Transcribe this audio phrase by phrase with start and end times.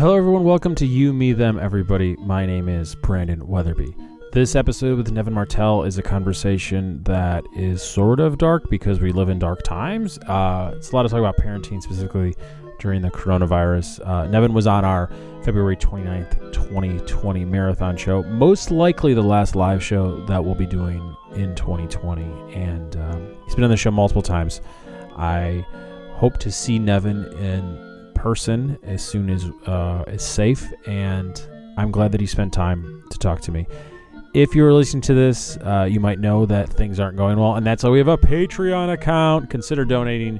[0.00, 0.44] Hello, everyone.
[0.44, 2.16] Welcome to You, Me, Them, Everybody.
[2.16, 3.94] My name is Brandon Wetherbee.
[4.32, 9.12] This episode with Nevin Martell is a conversation that is sort of dark because we
[9.12, 10.16] live in dark times.
[10.20, 12.34] Uh, it's a lot of talk about parenting, specifically
[12.78, 14.00] during the coronavirus.
[14.08, 15.10] Uh, Nevin was on our
[15.44, 21.14] February 29th, 2020 marathon show, most likely the last live show that we'll be doing
[21.34, 22.22] in 2020.
[22.54, 24.62] And um, he's been on the show multiple times.
[25.18, 25.62] I
[26.12, 27.89] hope to see Nevin in
[28.20, 31.42] person as soon as uh, is safe, and
[31.78, 33.66] I'm glad that he spent time to talk to me.
[34.34, 37.66] If you're listening to this, uh, you might know that things aren't going well, and
[37.66, 39.48] that's why we have a Patreon account.
[39.48, 40.38] Consider donating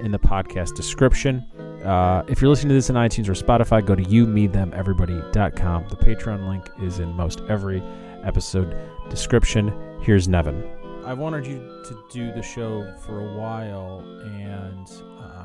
[0.00, 1.46] in the podcast description.
[1.84, 4.72] Uh, if you're listening to this in iTunes or Spotify, go to you, me, them,
[4.74, 5.86] everybody.com.
[5.88, 7.80] The Patreon link is in most every
[8.24, 8.76] episode
[9.08, 9.72] description.
[10.02, 10.68] Here's Nevin.
[11.06, 14.88] I've wanted you to do the show for a while, and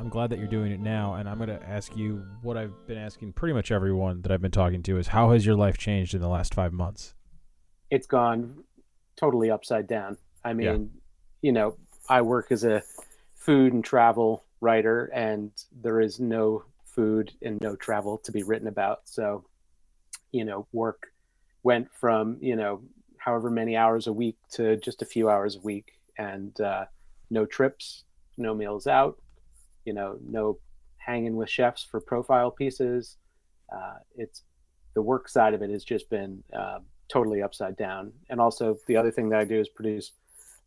[0.05, 1.15] I'm glad that you're doing it now.
[1.15, 4.41] And I'm going to ask you what I've been asking pretty much everyone that I've
[4.41, 7.15] been talking to is how has your life changed in the last five months?
[7.89, 8.63] It's gone
[9.15, 10.19] totally upside down.
[10.43, 10.99] I mean, yeah.
[11.41, 12.83] you know, I work as a
[13.33, 15.49] food and travel writer, and
[15.81, 18.99] there is no food and no travel to be written about.
[19.05, 19.43] So,
[20.31, 21.07] you know, work
[21.63, 22.83] went from, you know,
[23.17, 26.85] however many hours a week to just a few hours a week and uh,
[27.31, 28.03] no trips,
[28.37, 29.17] no meals out,
[29.85, 30.57] you know, no
[30.97, 33.17] hanging with chefs for profile pieces.
[33.73, 34.43] Uh, it's
[34.95, 38.11] the work side of it has just been uh, totally upside down.
[38.29, 40.11] And also the other thing that I do is produce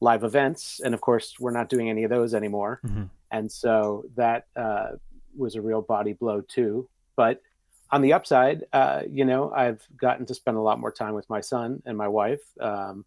[0.01, 2.81] live events, and of course we're not doing any of those anymore.
[2.87, 3.05] Mm-hmm.
[3.33, 4.91] And so that uh,
[5.37, 6.89] was a real body blow too.
[7.17, 7.43] But
[7.91, 11.29] on the upside, uh, you know, I've gotten to spend a lot more time with
[11.29, 12.43] my son and my wife.
[12.61, 13.05] Um,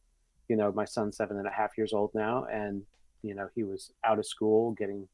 [0.49, 2.83] you know, my son's seven and a half years old now, and
[3.21, 5.07] you know, he was out of school, getting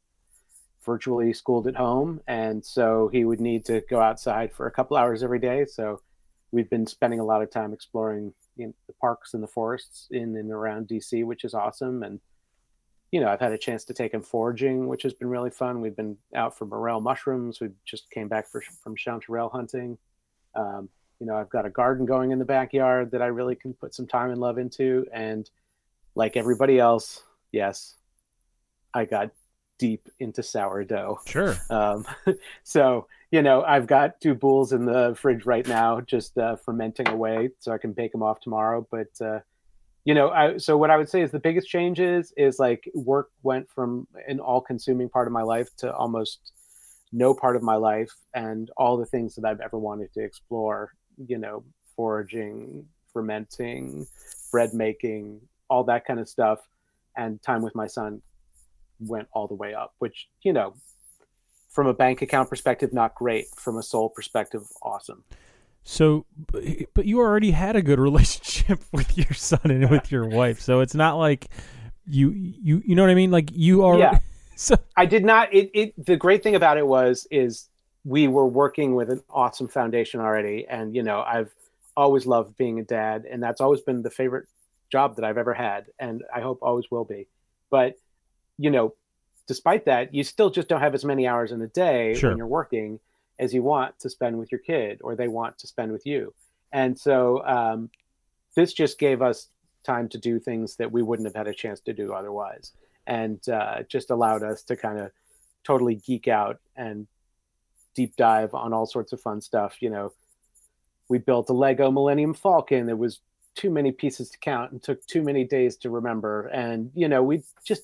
[0.88, 4.97] virtually schooled at home, and so he would need to go outside for a couple
[4.97, 5.66] hours every day.
[5.66, 6.02] So
[6.52, 10.52] we've been spending a lot of time exploring the parks and the forests in and
[10.52, 12.20] around DC, which is awesome, and
[13.11, 15.80] you know, I've had a chance to take him foraging, which has been really fun.
[15.80, 17.61] We've been out for morel mushrooms.
[17.61, 19.97] We just came back for, from chanterelle hunting.
[20.55, 20.89] Um,
[21.20, 23.95] you know, I've got a garden going in the backyard that I really can put
[23.95, 25.05] some time and love into.
[25.14, 25.49] And
[26.15, 27.95] like everybody else, yes,
[28.93, 29.31] I got
[29.77, 31.20] deep into sourdough.
[31.26, 31.55] Sure.
[31.70, 32.05] Um,
[32.64, 37.08] so, you know, I've got two bowls in the fridge right now, just uh, fermenting
[37.08, 38.88] away so I can bake them off tomorrow.
[38.89, 39.39] But, uh,
[40.08, 43.30] you know I, so what i would say is the biggest changes is like work
[43.43, 46.54] went from an all consuming part of my life to almost
[47.11, 50.94] no part of my life and all the things that i've ever wanted to explore
[51.27, 51.61] you know
[51.98, 54.08] foraging fermenting
[54.49, 56.59] bread making all that kind of stuff
[57.17, 58.21] and time with my son
[58.99, 60.73] went all the way up which you know
[61.69, 65.23] from a bank account perspective not great from a soul perspective awesome
[65.89, 70.59] so, but you already had a good relationship with your son and with your wife,
[70.59, 71.47] so it's not like
[72.05, 73.31] you you you know what I mean.
[73.31, 73.97] Like you are.
[73.97, 74.19] Yeah.
[74.59, 75.53] So I did not.
[75.53, 77.69] It, it the great thing about it was is
[78.03, 81.53] we were working with an awesome foundation already, and you know I've
[81.95, 84.47] always loved being a dad, and that's always been the favorite
[84.91, 87.27] job that I've ever had, and I hope always will be.
[87.69, 87.99] But
[88.58, 88.94] you know,
[89.48, 92.30] despite that, you still just don't have as many hours in a day sure.
[92.30, 93.00] when you're working
[93.40, 96.34] as you want to spend with your kid or they want to spend with you.
[96.72, 97.90] And so um,
[98.56, 99.48] this just gave us
[99.84, 102.73] time to do things that we wouldn't have had a chance to do otherwise.
[103.06, 105.12] And uh, just allowed us to kind of
[105.64, 107.08] totally geek out and
[107.95, 109.78] deep dive on all sorts of fun stuff.
[109.82, 110.14] You know,
[111.08, 113.22] we built a Lego Millennium Falcon that was
[113.56, 116.48] too many pieces to count and took too many days to remember.
[116.48, 117.84] And, you know, we just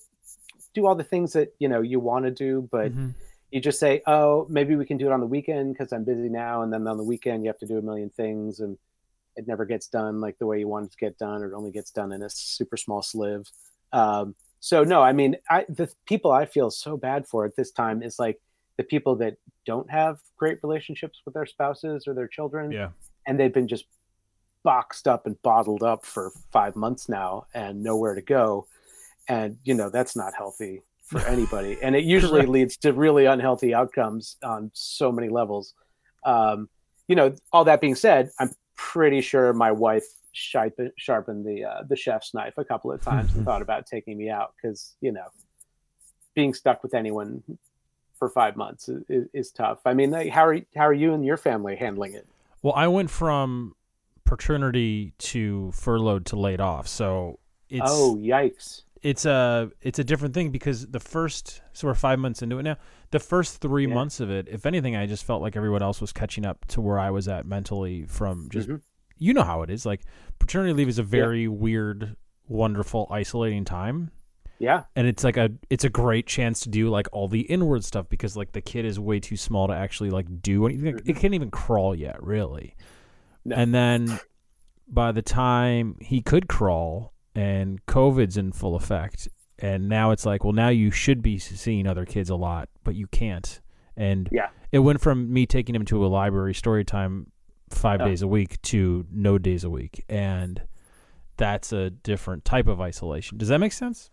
[0.73, 3.09] do all the things that, you know, you want to do, but mm-hmm
[3.53, 6.27] you just say, oh, maybe we can do it on the weekend because I'm busy
[6.27, 6.63] now.
[6.63, 8.79] And then on the weekend, you have to do a million things and
[9.35, 11.55] it never gets done like the way you want it to get done, or it
[11.55, 13.47] only gets done in a super small sliv.
[13.91, 17.69] Um, so, no, I mean, I, the people I feel so bad for at this
[17.69, 18.41] time is like
[18.77, 19.35] the people that
[19.67, 22.71] don't have great relationships with their spouses or their children.
[22.71, 22.89] Yeah.
[23.27, 23.85] And they've been just
[24.63, 28.65] boxed up and bottled up for five months now and nowhere to go.
[29.27, 30.81] And, you know, that's not healthy
[31.13, 35.73] for anybody, and it usually leads to really unhealthy outcomes on so many levels.
[36.25, 36.69] Um,
[37.07, 41.95] you know, all that being said, I'm pretty sure my wife sharpened the uh, the
[41.95, 45.27] chef's knife a couple of times and thought about taking me out because you know,
[46.33, 47.43] being stuck with anyone
[48.17, 49.79] for five months is, is tough.
[49.85, 52.27] I mean, like, how are how are you and your family handling it?
[52.61, 53.75] Well, I went from
[54.23, 60.33] paternity to furloughed to laid off, so it's oh yikes it's a it's a different
[60.33, 62.77] thing because the first so we're five months into it now.
[63.11, 63.93] The first three Yeah.
[63.93, 66.81] months of it, if anything, I just felt like everyone else was catching up to
[66.81, 68.81] where I was at mentally from just Mhm.
[69.17, 69.85] you know how it is.
[69.85, 70.01] Like
[70.39, 72.15] paternity leave is a very weird,
[72.47, 74.09] wonderful, isolating time.
[74.59, 74.83] Yeah.
[74.95, 78.07] And it's like a it's a great chance to do like all the inward stuff
[78.09, 80.99] because like the kid is way too small to actually like do anything.
[81.05, 82.75] It can't even crawl yet, really.
[83.45, 83.55] No.
[83.57, 84.19] And then
[84.87, 89.27] by the time he could crawl and COVID's in full effect,
[89.59, 92.95] and now it's like, well, now you should be seeing other kids a lot, but
[92.95, 93.59] you can't.
[93.95, 94.49] And Yeah.
[94.71, 97.31] it went from me taking him to a library story time
[97.69, 98.05] five Oh.
[98.05, 100.03] days a week to no days a week.
[100.09, 100.61] And
[101.37, 103.37] that's a different type of isolation.
[103.37, 104.09] Does that make sense?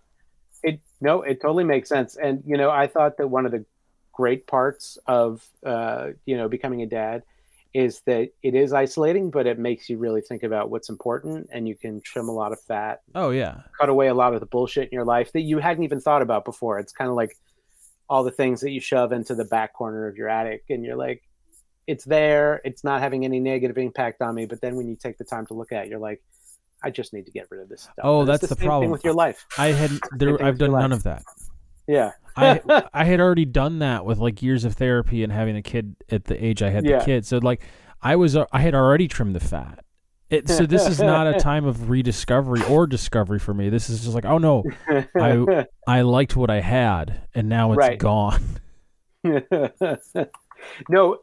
[0.62, 2.16] It no, it totally makes sense.
[2.16, 3.64] And you know, I thought that one of the
[4.12, 7.22] great parts of uh, you know becoming a dad
[7.72, 11.68] is that it is isolating, but it makes you really think about what's important, and
[11.68, 13.62] you can trim a lot of fat, Oh, yeah.
[13.78, 16.22] cut away a lot of the bullshit in your life that you hadn't even thought
[16.22, 16.78] about before.
[16.80, 17.36] It's kind of like
[18.08, 20.96] all the things that you shove into the back corner of your attic, and you're
[20.96, 21.22] like,
[21.86, 24.46] it's there, it's not having any negative impact on me.
[24.46, 26.20] But then when you take the time to look at it, you're like,
[26.82, 27.94] I just need to get rid of this stuff.
[28.02, 28.84] Oh, And that's the same problem.
[28.84, 29.44] thing with your life.
[29.58, 30.42] I had there.
[30.42, 30.92] I've done none life.
[30.98, 31.22] of that.
[31.90, 32.12] Yeah.
[32.36, 32.60] I
[32.94, 36.24] I had already done that with like years of therapy and having a kid at
[36.24, 36.98] the age I had Yeah.
[36.98, 37.26] the kid.
[37.26, 37.62] So like
[38.02, 39.84] I was uh, I had already trimmed the fat.
[40.30, 43.68] It, so this is not a time of rediscovery or discovery for me.
[43.68, 44.62] This is just like, oh no,
[45.20, 47.98] I I liked what I had and now it's Right.
[47.98, 48.40] gone.
[50.88, 51.18] no,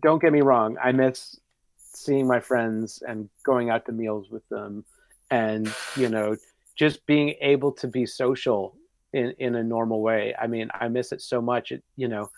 [0.00, 0.76] don't get me wrong.
[0.82, 1.38] I miss
[1.76, 4.84] seeing my friends and going out to meals with them
[5.30, 6.36] and, you know,
[6.76, 8.76] just being able to be social
[9.12, 10.34] in, in a normal way.
[10.40, 11.72] I mean, I miss it so much.
[11.72, 12.30] It, you know,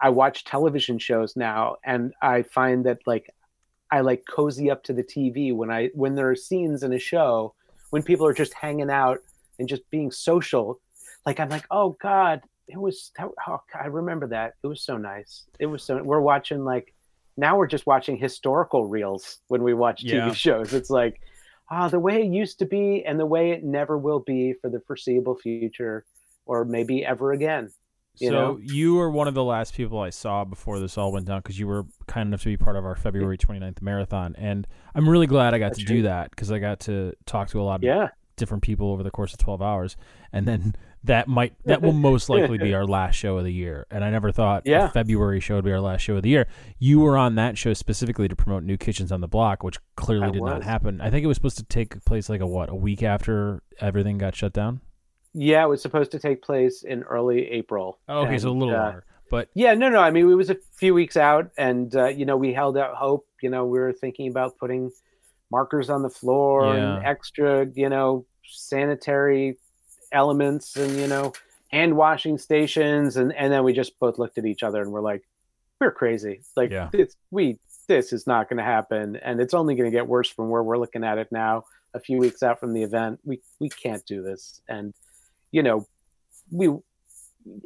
[0.00, 3.30] I watch television shows now and I find that like
[3.90, 6.98] I like cozy up to the TV when I when there are scenes in a
[6.98, 7.54] show
[7.90, 9.20] when people are just hanging out
[9.58, 10.80] and just being social.
[11.24, 14.54] Like I'm like, oh God, it was oh, God, I remember that.
[14.62, 15.44] It was so nice.
[15.58, 16.92] It was so we're watching like
[17.36, 20.32] now we're just watching historical reels when we watch TV Yeah.
[20.32, 20.72] shows.
[20.74, 21.20] It's like
[21.70, 24.70] ah the way it used to be and the way it never will be for
[24.70, 26.04] the foreseeable future
[26.46, 27.70] or maybe ever again.
[28.18, 28.58] You so know?
[28.62, 31.58] you were one of the last people I saw before this all went down because
[31.58, 34.34] you were kind enough to be part of our February 29th marathon.
[34.38, 35.96] And I'm really glad I got That's to true.
[35.96, 38.08] do that because I got to talk to a lot of Yeah.
[38.36, 39.96] different people over the course of 12 hours
[40.32, 40.74] and then
[41.06, 44.10] that might that will most likely be our last show of the year and i
[44.10, 44.88] never thought Yeah.
[44.88, 46.46] february show would be our last show of the year
[46.78, 50.28] you were on that show specifically to promote new kitchens on the block which clearly
[50.28, 52.68] I did not happen i think it was supposed to take place like a what
[52.68, 54.80] a week after everything got shut down
[55.34, 57.98] Yeah, it was supposed to take place in early April.
[58.08, 59.98] oh, okay so a little uh, longer but Yeah, no, no.
[59.98, 62.94] I mean, it was a few weeks out, and uh, you know, we held out
[62.94, 63.26] hope.
[63.42, 64.88] You know, we were thinking about putting
[65.50, 69.56] markers on the floor and extra, you know, sanitary
[70.12, 71.32] elements, and you know,
[71.68, 75.00] hand washing stations, and and then we just both looked at each other and we're
[75.00, 75.22] like,
[75.80, 76.42] we're crazy.
[76.56, 76.90] Like, Yeah.
[76.92, 77.58] it's we
[77.88, 80.62] this is not going to happen, and it's only going to get worse from where
[80.62, 81.64] we're looking at it now.
[81.94, 84.92] A few weeks out from the event, we we can't do this, and
[85.52, 85.86] you know,
[86.50, 86.68] we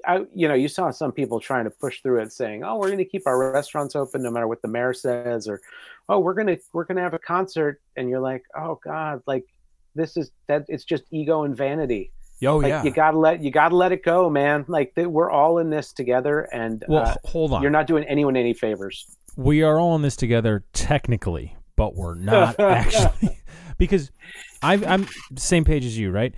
[0.07, 2.89] I, you know, you saw some people trying to push through it, saying, "Oh, we're
[2.89, 5.61] going to keep our restaurants open no matter what the mayor says," or,
[6.09, 9.47] "Oh, we're gonna we're gonna have a concert," and you're like, "Oh God, like
[9.95, 12.13] this is that it's just ego and vanity.
[12.47, 14.65] Oh like yeah you gotta let you gotta let it go, man.
[14.69, 18.05] Like th- we're all in this together, and well uh, hold on you're not doing
[18.05, 19.07] anyone any favors.
[19.37, 23.39] we are all in this together technically, but we're not actually
[23.79, 24.11] because
[24.63, 25.07] I've, I'm
[25.37, 26.35] same page as you, right?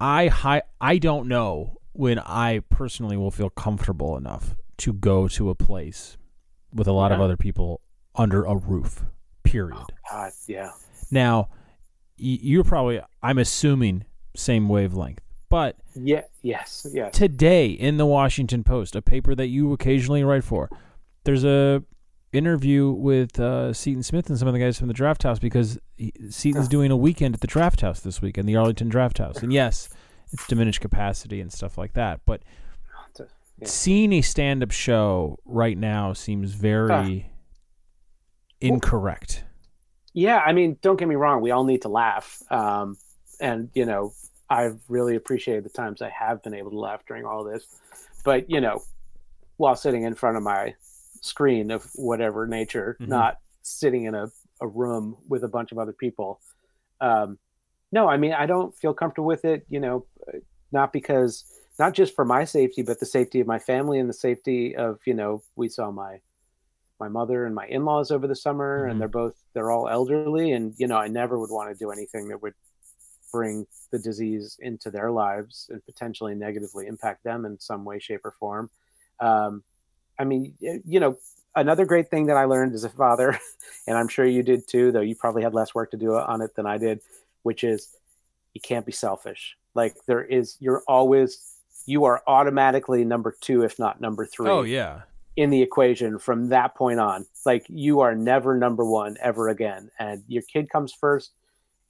[0.00, 5.48] I hi, I don't know when I personally will feel comfortable enough to go to
[5.48, 6.18] a place
[6.72, 7.80] with a lot of other people
[8.14, 9.04] under a roof.
[9.42, 9.86] Period.
[10.10, 10.72] God, yeah,
[11.10, 11.48] Now,
[12.18, 17.14] you're probably I'm assuming same wavelength, but yeah, yes, yes.
[17.16, 20.68] today in the Washington Post, a paper that you occasionally write for,
[21.24, 21.82] there's a
[22.32, 25.78] interview with uh, Seaton Smith and some of the guys from the Draft House because
[25.96, 29.18] he, Seaton's doing a weekend at the Draft House this week in the Arlington Draft
[29.18, 29.88] House, and yes,
[30.32, 32.42] it's diminished capacity and stuff like that, but
[33.58, 33.68] Yeah.
[33.68, 37.30] seeing a stand-up show right now seems very
[38.60, 39.44] incorrect.
[40.12, 41.40] Yeah, I mean, don't get me wrong.
[41.42, 42.96] We all need to laugh, um,
[43.40, 44.12] and you know,
[44.48, 47.66] I've really appreciated the times I have been able to laugh during all this.
[48.24, 48.82] But you know,
[49.56, 50.74] while sitting in front of my
[51.20, 53.08] screen of whatever nature, Mhm.
[53.08, 56.40] not sitting in a, a room with a bunch of other people.
[57.00, 57.38] Um,
[57.92, 59.66] no, I mean, I don't feel comfortable with it.
[59.68, 60.06] You know,
[60.72, 61.44] not because
[61.78, 65.00] not just for my safety, but the safety of my family and the safety of
[65.06, 66.20] you know, we saw my
[66.98, 68.90] my mother and my in-laws over the summer Mhm.
[68.92, 71.90] and they're both they're all elderly and you know i never would want to do
[71.90, 72.54] anything that would
[73.32, 78.24] bring the disease into their lives and potentially negatively impact them in some way, shape,
[78.24, 78.70] or form.
[79.20, 79.62] Um,
[80.18, 81.16] I mean, you know,
[81.54, 83.38] another great thing that I learned as a father,
[83.86, 86.42] and I'm sure you did too, though you probably had less work to do on
[86.42, 87.00] it than I did,
[87.42, 87.96] which is
[88.54, 89.56] you can't be selfish.
[89.74, 91.56] Like there is, you're always,
[91.86, 94.48] you are automatically number two, if not number three.
[94.48, 95.02] Oh yeah.
[95.36, 99.90] In the equation from that point on, like you are never number one ever again,
[99.98, 101.32] and your kid comes first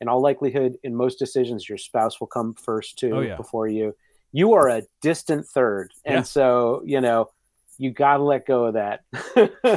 [0.01, 3.37] in all likelihood, in most decisions, your spouse will come first too oh, yeah.
[3.37, 3.95] before you.
[4.33, 6.23] You are a distant third, and yeah.
[6.23, 7.31] so you know
[7.79, 9.05] you got to let go of that.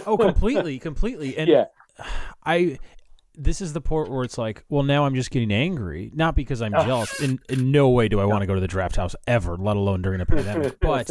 [0.05, 1.37] oh, completely, completely.
[1.37, 1.65] And yeah,
[2.45, 2.79] I.
[3.41, 6.61] This is the part where it's like, well, now I'm just getting angry, not because
[6.61, 7.21] I'm jealous.
[7.21, 9.77] In in no way do I want to go to the draft house ever, let
[9.77, 10.77] alone during a pandemic.
[10.81, 11.09] but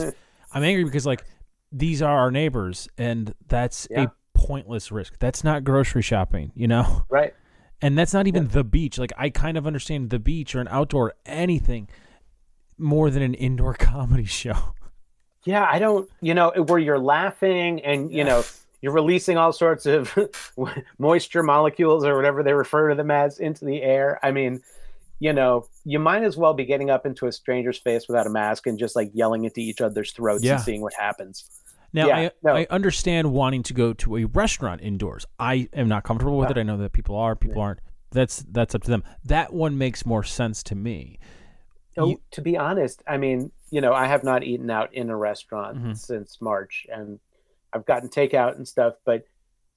[0.53, 1.25] I'm angry because like
[1.73, 4.05] these are our neighbors, and that's yeah.
[4.05, 5.19] a pointless risk.
[5.19, 7.05] That's not grocery shopping, you know?
[7.11, 7.35] Right.
[7.81, 8.53] And that's not even yeah.
[8.53, 8.99] the beach.
[8.99, 11.89] Like I kind of understand the beach or an outdoor anything
[12.77, 14.75] more than an indoor comedy show.
[15.45, 18.45] Yeah, I don't, you know, where you're laughing and, you know,
[18.81, 20.17] you're releasing all sorts of
[20.99, 24.19] moisture molecules or whatever they refer to them as into the air.
[24.23, 24.61] I mean,
[25.21, 28.31] you know, you might as well be getting up into a stranger's face without a
[28.31, 30.55] mask and just like yelling into each other's throats yeah.
[30.55, 31.45] and seeing what happens.
[31.93, 32.57] Now, yeah, I, no.
[32.57, 35.27] I understand wanting to go to a restaurant indoors.
[35.39, 36.59] I am not comfortable with it.
[36.59, 37.81] I know that people are, people aren't.
[38.11, 39.05] That's that's up to them.
[39.25, 41.19] That one makes more sense to me.
[41.97, 45.11] Oh, you, to be honest, I mean, you know, I have not eaten out in
[45.11, 45.93] a restaurant mm-hmm.
[45.95, 47.19] since March, and
[47.73, 48.95] I've gotten takeout and stuff.
[49.05, 49.25] But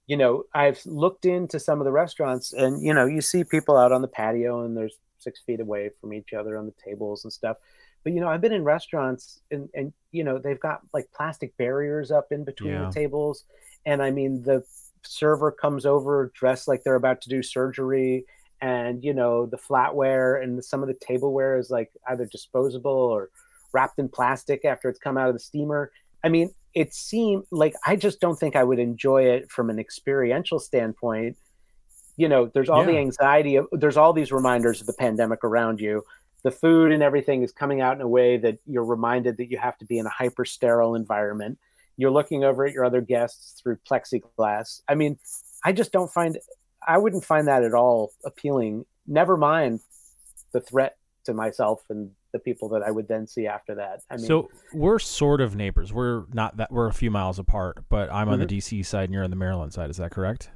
[0.07, 3.77] you know, I've looked into some of the restaurants, and you know, you see people
[3.77, 7.23] out on the patio, and there's six feet away from each other on the tables
[7.23, 7.57] and stuff.
[8.03, 11.55] But you know, I've been in restaurants and and you know they've got like plastic
[11.57, 12.85] barriers up in between yeah.
[12.85, 13.45] the tables,
[13.85, 14.63] and I mean the
[15.03, 18.25] server comes over dressed like they're about to do surgery,
[18.61, 23.29] and you know the flatware and some of the tableware is like either disposable or
[23.73, 25.91] wrapped in plastic after it's come out of the steamer.
[26.23, 29.79] I mean, it seemed like I just don't think I would enjoy it from an
[29.79, 31.37] experiential standpoint.
[32.17, 32.91] You know, there's all yeah.
[32.91, 36.03] the anxiety of there's all these reminders of the pandemic around you
[36.43, 39.57] the food and everything is coming out in a way that you're reminded that you
[39.57, 41.59] have to be in a hyper sterile environment.
[41.97, 44.81] You're looking over at your other guests through plexiglass.
[44.87, 45.19] I mean,
[45.63, 46.37] I just don't find
[46.87, 48.85] I wouldn't find that at all appealing.
[49.05, 49.81] Never mind
[50.51, 54.01] the threat to myself and the people that I would then see after that.
[54.09, 55.93] I mean, so we're sort of neighbors.
[55.93, 58.47] We're not that we're a few miles apart, but I'm on mm-hmm.
[58.47, 59.89] the DC side and you're on the Maryland side.
[59.89, 60.49] Is that correct?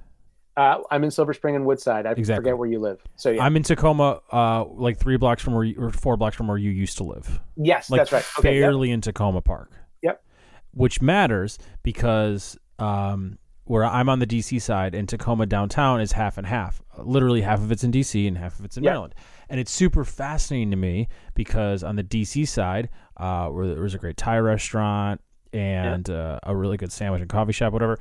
[0.58, 2.06] Uh, I'm in Silver Spring and Woodside.
[2.06, 2.36] I exactly.
[2.36, 3.04] forget where you live.
[3.18, 3.44] So yeah.
[3.44, 6.58] I'm in Takoma, uh, like three blocks from where you, or four blocks from where
[6.58, 7.42] you used to live.
[7.58, 8.26] Yes, like that's right.
[8.40, 8.96] Okay, barely yep.
[8.96, 9.72] in Takoma Park.
[10.02, 10.24] Yep.
[10.72, 16.38] Which matters because um, where I'm on the DC side and Takoma downtown is half
[16.38, 16.82] and half.
[16.98, 18.92] Literally half of it's in DC and half of it's in yep.
[18.92, 19.16] Maryland.
[19.50, 23.94] And it's super fascinating to me because on the DC side, uh, where there was
[23.94, 25.20] a great Thai restaurant
[25.52, 26.18] and yep.
[26.18, 28.00] uh, a really good sandwich and coffee shop, whatever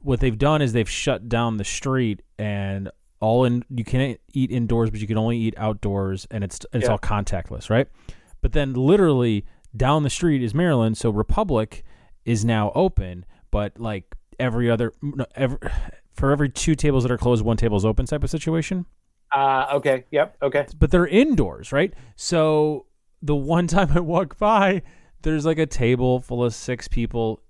[0.00, 2.90] what they've done is they've shut down the street and
[3.20, 6.84] all in you can't eat indoors but you can only eat outdoors and it's it's
[6.84, 6.90] yeah.
[6.90, 7.88] all contactless right?
[8.40, 9.44] But then literally
[9.76, 11.84] down the street is maryland so republic
[12.24, 14.92] is now open but like every other
[15.34, 15.58] every,
[16.12, 18.86] for every two tables that are closed one table is open type of situation?
[19.32, 20.66] Uh okay yep okay.
[20.78, 21.92] But they're indoors right?
[22.16, 22.86] So
[23.22, 24.82] the one time i walk by
[25.22, 27.42] there's like a table full of six people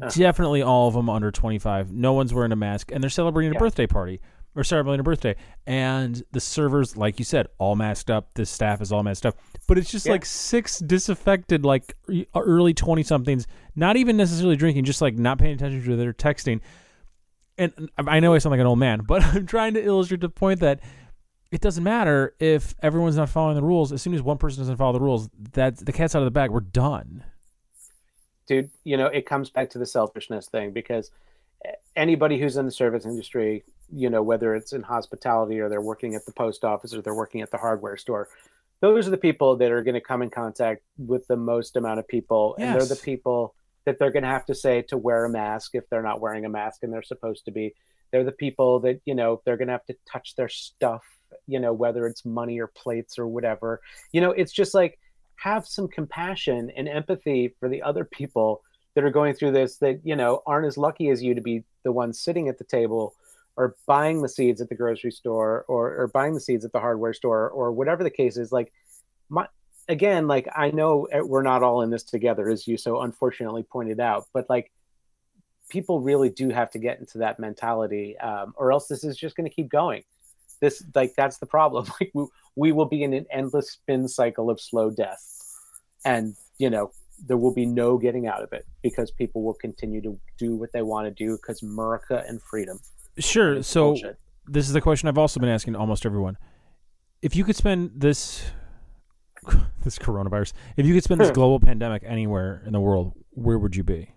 [0.00, 0.08] Uh.
[0.08, 1.92] Definitely all of them under 25.
[1.92, 3.58] No one's wearing a mask, and they're celebrating yeah.
[3.58, 4.20] a birthday party
[4.54, 5.34] or celebrating a birthday.
[5.66, 8.34] And the servers, like you said, all masked up.
[8.34, 9.38] The staff is all masked up.
[9.66, 10.12] But it's just yeah.
[10.12, 11.96] like six disaffected, like
[12.34, 16.60] early 20 somethings, not even necessarily drinking, just like not paying attention to their texting.
[17.58, 20.28] And I know I sound like an old man, but I'm trying to illustrate the
[20.28, 20.80] point that
[21.50, 23.92] it doesn't matter if everyone's not following the rules.
[23.92, 26.30] As soon as one person doesn't follow the rules, that the cat's out of the
[26.30, 26.50] bag.
[26.50, 27.24] We're done
[28.46, 31.10] dude, you know, it comes back to the selfishness thing because
[31.94, 36.14] anybody who's in the service industry, you know, whether it's in hospitality or they're working
[36.14, 38.28] at the post office or they're working at the hardware store,
[38.80, 42.00] those are the people that are going to come in contact with the most amount
[42.00, 42.56] of people.
[42.58, 42.66] Yes.
[42.66, 45.74] And they're the people that they're going to have to say to wear a mask
[45.74, 47.74] if they're not wearing a mask and they're supposed to be.
[48.10, 51.02] They're the people that, you know, they're going to have to touch their stuff,
[51.46, 53.80] you know, whether it's money or plates or whatever.
[54.12, 54.98] You know, it's just like,
[55.42, 58.62] have some compassion and empathy for the other people
[58.94, 61.64] that are going through this that you know aren't as lucky as you to be
[61.84, 63.14] the ones sitting at the table
[63.56, 66.80] or buying the seeds at the grocery store or, or buying the seeds at the
[66.80, 68.52] hardware store or whatever the case is.
[68.52, 68.72] Like
[69.28, 69.46] my
[69.88, 73.98] again like i know we're not all in this together as you so unfortunately pointed
[73.98, 74.70] out but like
[75.70, 79.34] people really do have to get into that mentality um, or else this is just
[79.34, 80.04] going to keep going
[80.62, 81.84] this like that's the problem.
[82.00, 82.26] Like we,
[82.56, 85.20] we will be in an endless spin cycle of slow death,
[86.06, 86.92] and you know
[87.26, 90.72] there will be no getting out of it because people will continue to do what
[90.72, 92.80] they want to do because America and freedom.
[93.18, 93.62] Sure.
[93.62, 94.18] So bullshit.
[94.46, 96.38] this is the question I've also been asking almost everyone.
[97.20, 98.50] If you could spend this
[99.84, 101.34] this coronavirus, if you could spend this hmm.
[101.34, 104.14] global pandemic anywhere in the world, where would you be?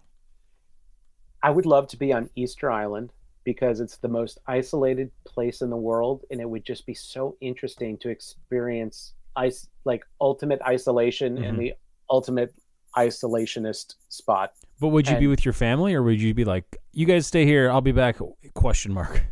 [1.43, 3.11] I would love to be on Easter Island
[3.45, 7.37] because it's the most isolated place in the world and it would just be so
[7.39, 11.43] interesting to experience ice like ultimate isolation mm-hmm.
[11.43, 11.73] and the
[12.09, 12.53] ultimate
[12.97, 14.51] isolationist spot.
[14.79, 17.27] But would you and, be with your family or would you be like, you guys
[17.27, 18.17] stay here, I'll be back
[18.53, 19.23] question mark.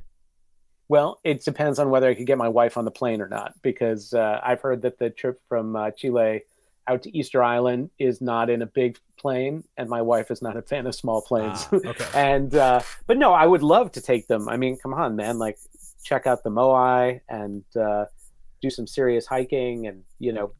[0.89, 3.53] Well, it depends on whether I could get my wife on the plane or not,
[3.61, 6.43] because uh, I've heard that the trip from uh, Chile
[6.87, 10.57] out to Easter Island is not in a big plane, and my wife is not
[10.57, 11.67] a fan of small planes.
[11.71, 12.05] Ah, okay.
[12.13, 14.49] and uh, but no, I would love to take them.
[14.49, 15.39] I mean, come on, man!
[15.39, 15.57] Like
[16.03, 18.05] check out the Moai and uh,
[18.61, 20.51] do some serious hiking, and you know,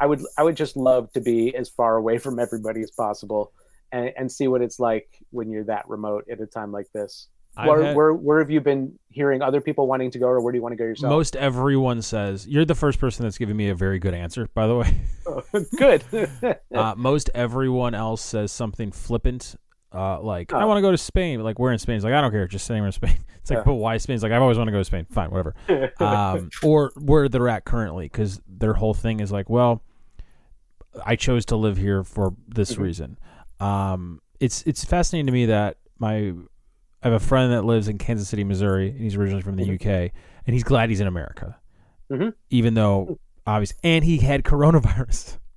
[0.00, 3.52] I would I would just love to be as far away from everybody as possible,
[3.90, 7.28] and, and see what it's like when you're that remote at a time like this.
[7.54, 10.52] Where, had, where where have you been hearing other people wanting to go, or where
[10.52, 11.10] do you want to go yourself?
[11.10, 14.48] Most everyone says you're the first person that's given me a very good answer.
[14.54, 15.42] By the way, oh,
[15.76, 16.02] good.
[16.74, 19.56] uh, most everyone else says something flippant,
[19.92, 20.58] uh, like oh.
[20.58, 21.42] I want to go to Spain.
[21.42, 21.96] Like we're in Spain.
[21.96, 23.18] It's like I don't care, just anywhere in Spain.
[23.42, 23.64] It's like, yeah.
[23.64, 24.14] but why Spain?
[24.14, 25.04] It's like I've always wanted to go to Spain.
[25.10, 25.56] Fine, whatever.
[25.98, 29.82] um, or where they're at currently, because their whole thing is like, well,
[31.04, 32.82] I chose to live here for this mm-hmm.
[32.82, 33.18] reason.
[33.58, 36.34] Um, it's it's fascinating to me that my
[37.02, 39.64] I have a friend that lives in Kansas City, Missouri, and he's originally from the
[39.64, 39.88] mm-hmm.
[39.88, 40.12] UK,
[40.46, 41.58] and he's glad he's in America,
[42.10, 42.28] mm-hmm.
[42.50, 45.38] even though obviously, and he had coronavirus.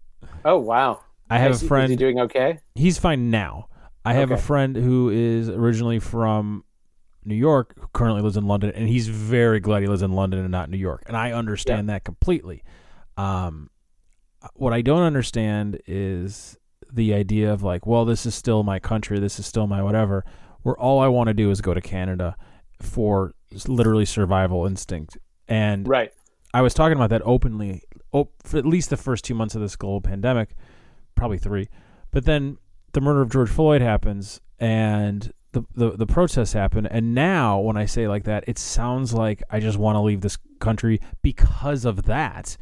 [0.47, 0.99] Oh wow!
[1.27, 1.85] I have a friend.
[1.85, 2.59] Is he doing okay?
[2.75, 3.67] He's fine now.
[4.05, 4.39] I have okay.
[4.39, 6.63] a friend who is originally from
[7.23, 10.41] New York, who currently lives in London, and he's very glad he lives in London
[10.41, 11.95] and not New York, and I understand yeah.
[11.95, 12.63] that completely.
[13.17, 13.71] Um,
[14.53, 16.59] what I don't understand is
[16.93, 20.23] the idea of like, well, this is still my country, this is still my whatever
[20.65, 22.35] where all I want to do is go to Canada
[22.81, 23.35] for
[23.67, 25.15] literally survival instinct.
[25.47, 26.11] And right.
[26.55, 29.61] I was talking about that openly oh, for at least the first two months of
[29.61, 30.55] this global pandemic,
[31.13, 31.69] probably three.
[32.09, 32.57] But then
[32.93, 36.87] the murder of George Floyd happens and the, the, the protests happen.
[36.87, 40.21] And now when I say like that, it sounds like I just want to leave
[40.21, 42.57] this country because of that.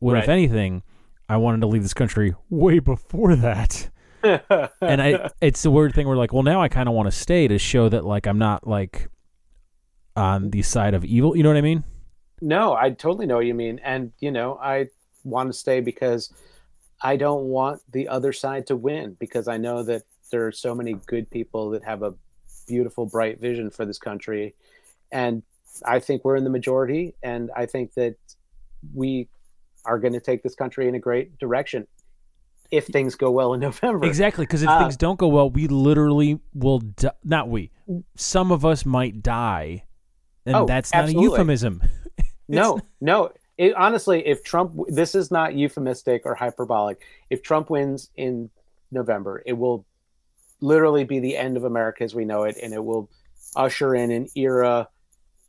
[0.00, 0.24] When, right.
[0.24, 0.82] if anything,
[1.28, 3.90] I wanted to leave this country way before that
[4.24, 7.16] and I, it's the weird thing where like, well, now I kind of want to
[7.16, 9.08] stay to show that like I'm not like
[10.16, 11.36] on the side of evil.
[11.36, 11.84] You know what I mean?
[12.40, 14.88] No, I totally know what you mean, and you know, I
[15.22, 16.32] want to stay because
[17.02, 20.74] I don't want the other side to win because I know that there are so
[20.74, 22.14] many good people that have a
[22.66, 24.54] beautiful, bright vision for this country,
[25.12, 25.42] and
[25.84, 28.16] I think we're in the majority, and I think that
[28.94, 29.28] we
[29.84, 31.86] are going to take this country in a great direction
[32.70, 34.06] if things go well in November.
[34.06, 36.80] Exactly, because if uh, things don't go well, we literally will.
[36.80, 37.70] Di- not we.
[38.16, 39.84] Some of us might die,
[40.46, 41.26] and oh, that's not absolutely.
[41.26, 41.82] a euphemism.
[42.48, 43.32] no, no.
[43.56, 47.02] It, honestly, if Trump, this is not euphemistic or hyperbolic.
[47.30, 48.50] If Trump wins in
[48.90, 49.86] November, it will
[50.60, 53.08] literally be the end of America as we know it, and it will
[53.54, 54.88] usher in an era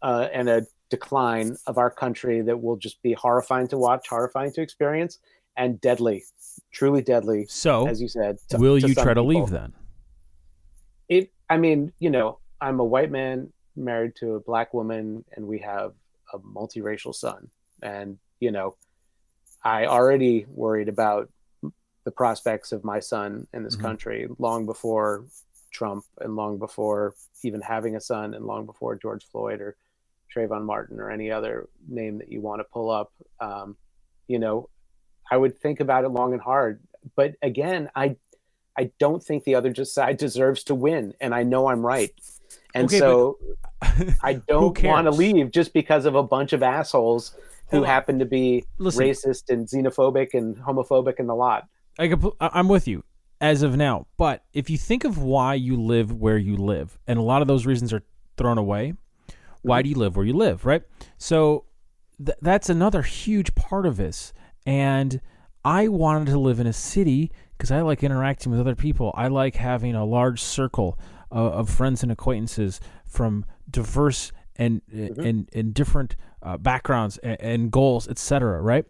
[0.04, 4.52] uh, and a decline of our country that will just be horrifying to watch, horrifying
[4.54, 5.18] to experience,
[5.58, 6.24] and deadly
[6.72, 7.46] truly deadly.
[7.48, 9.26] So, as you said, to, will you try to people.
[9.26, 9.74] leave then?
[11.10, 11.32] It.
[11.50, 15.60] I mean, you know, I'm a white man married to a black woman, and we
[15.60, 15.94] have
[16.34, 17.50] a multiracial son,
[17.82, 18.76] and you know,
[19.64, 21.30] I already worried about
[22.04, 23.86] the prospects of my son in this mm-hmm.
[23.86, 25.26] country long before
[25.72, 29.76] Trump, and long before even having a son, and long before George Floyd or
[30.34, 33.12] Trayvon Martin or any other name that you want to pull up.
[33.40, 33.78] Um,
[34.28, 34.70] you know,
[35.30, 36.80] I would think about it long and hard.
[37.16, 38.18] But again, I
[38.78, 42.12] I don't think the other side deserves to win, and I know I'm right.
[42.74, 43.38] And okay, so
[44.22, 47.36] I don't want to leave just because of a bunch of assholes
[47.70, 51.68] who happen to be Listen, racist and xenophobic and homophobic and the lot.
[51.98, 53.04] I I'm with you
[53.42, 57.18] as of now, but if you think of why you live where you live, and
[57.18, 58.04] a lot of those reasons are
[58.38, 58.94] thrown away,
[59.62, 59.84] why mm-hmm.
[59.84, 60.84] do you live where you live, right?
[61.18, 61.66] So
[62.24, 64.34] th- that's another huge part of this.
[64.66, 65.22] And
[65.64, 69.14] I wanted to live in a city because I like interacting with other people.
[69.16, 71.00] I like having a large circle
[71.32, 75.22] of, of friends and acquaintances from diverse and mm-hmm.
[75.22, 78.62] and, and different uh, backgrounds and, and goals, etc.
[78.62, 78.86] Right?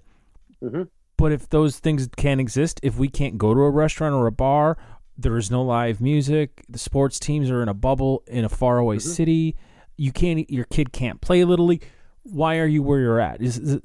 [0.61, 0.83] Mm-hmm.
[1.17, 4.31] But if those things can't exist, if we can't go to a restaurant or a
[4.31, 4.77] bar,
[5.17, 6.63] there is no live music.
[6.67, 9.09] The sports teams are in a bubble in a faraway mm-hmm.
[9.09, 9.55] city.
[9.97, 10.49] You can't.
[10.49, 11.85] Your kid can't play little league
[12.25, 13.41] why are you where you're at?
[13.41, 13.79] Is, is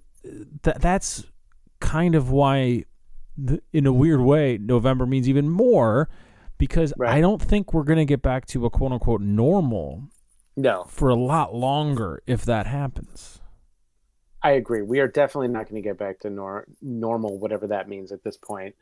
[0.62, 1.24] that that's
[1.80, 2.84] kind of why,
[3.36, 6.08] the, in a weird way, November means even more
[6.58, 7.14] because Right.
[7.16, 10.04] I don't think we're going to get back to a quote unquote normal
[10.56, 13.40] No, for a lot longer if that happens.
[14.42, 14.82] I agree.
[14.82, 18.24] We are definitely not going to get back to nor- normal, whatever that means at
[18.24, 18.74] this point,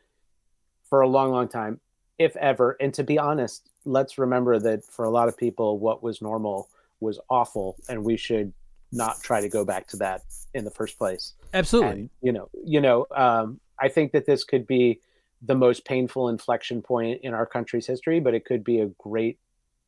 [0.88, 1.80] for a long, long time,
[2.18, 2.76] if ever.
[2.80, 6.68] And to be honest, let's remember that for a lot of people, what was normal
[7.00, 8.52] was awful, and we should
[8.92, 10.22] not try to go back to that
[10.54, 11.34] in the first place.
[11.52, 11.90] Absolutely.
[11.90, 15.00] And you know, you know, um, I think that this could be
[15.42, 19.38] the most painful inflection point in our country's history, but it could be a great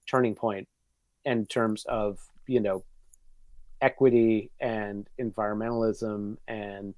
[0.06, 0.68] turning point
[1.24, 2.82] in terms of you know
[3.80, 6.94] equity and environmentalism and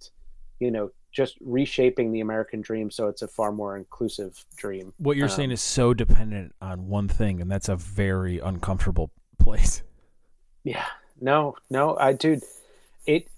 [0.59, 4.95] you know just reshaping the American dream so it's a far more inclusive dream.
[4.97, 9.11] what you're um, saying is so dependent on one thing, and that's a very uncomfortable
[9.39, 9.83] place.
[10.65, 10.87] Yeah,
[11.23, 12.43] no, no, I dude,
[13.07, 13.29] it,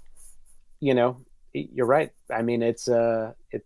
[0.81, 1.21] you know,
[1.53, 2.11] it- you're right.
[2.31, 3.65] I mean, it's uh, it.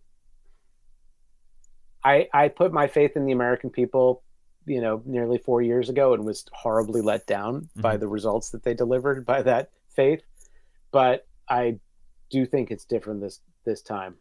[2.03, 4.23] I I put my faith in the American people,
[4.65, 8.63] you know, nearly four years ago, and was horribly let down by the results that
[8.63, 10.21] they delivered by that faith.
[10.91, 11.79] But I
[12.29, 14.15] do think it's different this this time,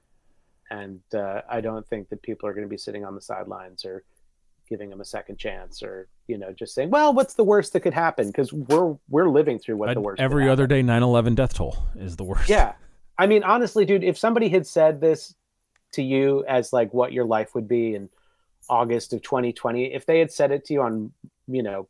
[0.70, 3.84] and uh, I don't think that people are going to be sitting on the sidelines
[3.84, 4.04] or
[4.68, 7.81] giving them a second chance or you know just saying well what's the worst that
[7.81, 8.26] could happen?
[8.26, 12.16] Because we're we're living through what the worst Every other day, 9/11 death toll is
[12.16, 12.48] the worst.
[12.48, 12.72] yeah.
[13.18, 15.35] I mean honestly dude if somebody had said this
[15.92, 18.09] to you as like what your life would be in
[18.68, 21.11] august of 2020 if they had said it to you on
[21.46, 21.88] you know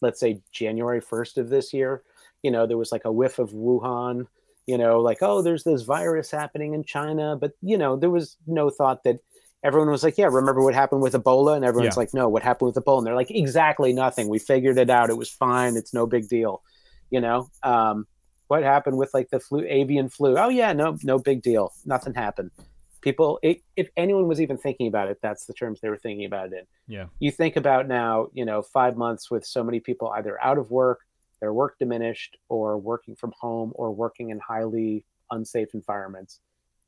[0.00, 2.02] let's say january 1st of this year
[2.44, 4.28] you know there was like a whiff of wuhan
[4.66, 8.36] you know like oh there's this virus happening in china but you know there was
[8.46, 9.18] no thought that
[9.64, 11.56] everyone was like yeah remember what happened with ebola?
[11.56, 12.00] And everyone's Yeah.
[12.00, 12.98] like no what happened with ebola?
[12.98, 14.28] And they're like exactly nothing.
[14.28, 15.10] We figured it out.
[15.10, 15.76] It was fine.
[15.76, 16.62] It's no big deal.
[17.10, 17.48] You know?
[17.62, 18.06] Um,
[18.48, 20.36] what happened with like the flu avian flu?
[20.36, 21.72] Oh yeah no no big deal.
[21.86, 22.50] Nothing happened.
[23.00, 26.24] People it, if anyone was even thinking about it that's the terms they were thinking
[26.26, 26.66] about it in.
[26.86, 27.06] Yeah.
[27.18, 30.70] you think about now you know five months with so many people either out of
[30.70, 31.00] work
[31.40, 36.38] their work diminished or working from home or working in highly unsafe environments.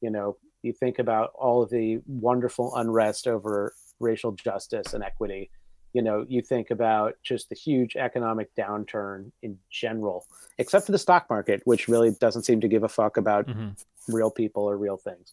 [0.00, 5.50] You know you think about all of the wonderful unrest over racial justice and equity
[5.92, 10.26] you know you think about just the huge economic downturn in general
[10.58, 13.76] except for the stock market which really doesn't seem to give a fuck about Mhm.
[14.08, 15.32] real people or real things.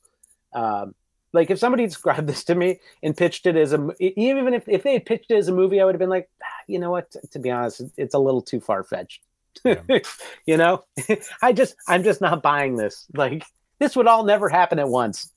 [0.53, 0.93] Um,
[1.33, 4.83] like if somebody described this to me and pitched it as a even if, if
[4.83, 6.91] they had pitched it as a movie i would have been like "Ah, you know
[6.91, 7.15] what?
[7.31, 9.21] To be honest it's a little too far-fetched.
[9.65, 9.81] Yeah.
[10.45, 10.83] you know?
[11.41, 13.07] I just i'm just not buying this.
[13.15, 13.43] Like
[13.81, 15.33] this would all never happen at once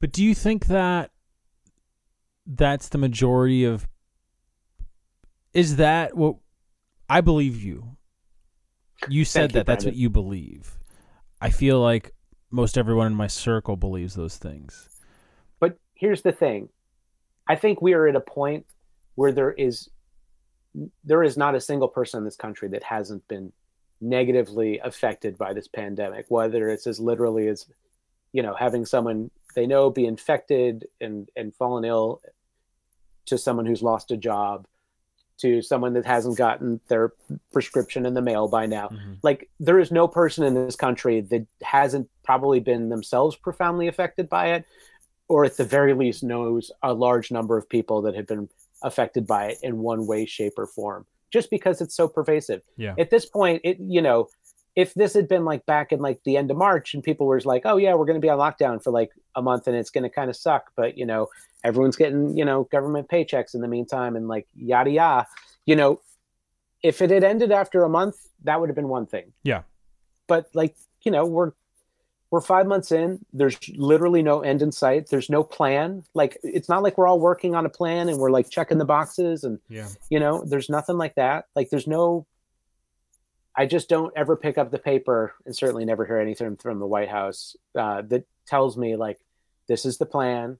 [0.00, 1.10] But do you think that
[2.46, 3.86] that's the majority of
[5.52, 6.36] is that what
[7.08, 7.96] I believe you.
[9.08, 10.78] You said Thank you, that that's what you believe.
[11.40, 12.14] I feel like
[12.50, 14.88] most everyone in my circle believes those things.
[15.60, 16.68] But here's the thing.
[17.48, 18.66] I think we are at a point
[19.16, 19.90] where there is
[21.04, 23.52] there is not a single person in this country that hasn't been
[24.02, 27.66] negatively affected by this pandemic, whether it's as literally as
[28.32, 32.20] you know, having someone they know be infected and and fallen ill
[33.26, 34.66] to someone who's lost a job
[35.38, 37.12] to someone that hasn't gotten their
[37.52, 38.88] prescription in the mail by now.
[38.88, 39.14] Mm-hmm.
[39.22, 44.28] Like there is no person in this country that hasn't probably been themselves profoundly affected
[44.28, 44.64] by it
[45.28, 48.48] or at the very least knows a large number of people that have been
[48.82, 52.94] affected by it in one way shape or form just because it's so pervasive Yeah.
[52.98, 54.28] at this point it you know
[54.74, 57.40] if this had been like back in like the end of march and people were
[57.44, 59.90] like oh yeah we're going to be on lockdown for like a month and it's
[59.90, 61.28] going to kind of suck but you know
[61.64, 65.26] everyone's getting you know government paychecks in the meantime and like yada yada
[65.66, 66.00] you know
[66.82, 69.62] if it had ended after a month that would have been one thing Yeah.
[70.26, 71.52] but like you know we're
[72.32, 73.22] we're five months in.
[73.34, 75.08] There's literally no end in sight.
[75.10, 76.02] There's no plan.
[76.14, 78.86] Like it's not like we're all working on a plan and we're like checking the
[78.86, 79.88] boxes and Yeah.
[80.08, 81.44] you know there's nothing like that.
[81.54, 82.26] Like there's no
[83.54, 86.86] i just don't ever pick up the paper and certainly never hear anything from the
[86.86, 89.20] white house uh, that tells me like
[89.68, 90.56] this is the plan.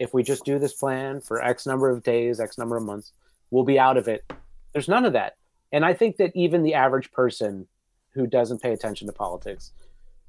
[0.00, 3.12] If we just do this plan for x number of days x number of months
[3.52, 4.24] we'll be out of it.
[4.72, 5.36] There's none of that.
[5.70, 7.68] And i think that even the average person
[8.14, 9.70] who doesn't pay attention to politics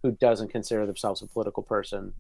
[0.04, 2.14] who doesn't consider themselves a political person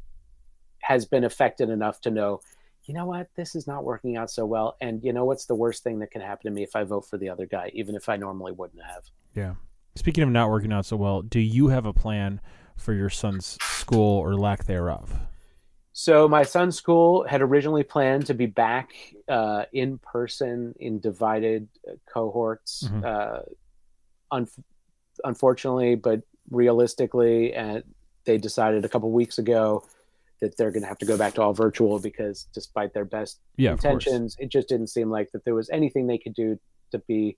[0.79, 2.39] has been affected enough to know
[2.85, 5.55] you know what this is not working out so well and you know what's the
[5.55, 7.93] worst thing that can happen to me if i vote for the other guy even
[7.95, 9.03] if i normally wouldn't have
[9.35, 9.55] Yeah.
[9.95, 12.41] Speaking of not working out so well, do you have a plan
[12.75, 15.13] for your son's school or lack thereof?
[15.95, 18.89] so my son's school had originally planned to be back
[19.29, 23.05] uh, in person in divided uh, cohorts Mhm.
[23.05, 23.41] uh,
[24.31, 24.47] un-
[25.23, 27.83] unfortunately but realistically, and
[28.25, 29.83] they decided a couple weeks ago
[30.41, 33.39] that they're going to have to go back to all virtual because despite their best
[33.57, 36.59] Yeah, intentions, it just didn't seem like that there was anything they could do
[36.91, 37.37] to be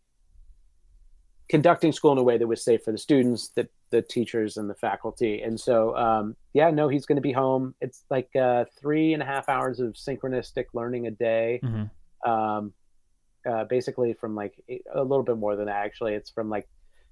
[1.48, 4.70] conducting school in a way that was safe for the students, the the teachers, and
[4.70, 5.42] the faculty.
[5.42, 7.76] And so, um, yeah, no, he's going to be home.
[7.80, 11.62] It's like uh, three and a half hours of synchronistic learning a day.
[11.64, 11.90] Mhm.
[12.26, 12.74] Um,
[13.48, 15.86] uh, basically, from like a little bit more than that.
[15.86, 16.68] Actually, it's from like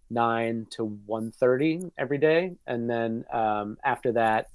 [0.09, 4.49] nine to 1.30 every day, and then um, after that,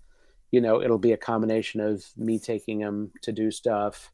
[0.50, 4.10] you know, it'll be a combination of me taking him to do stuff.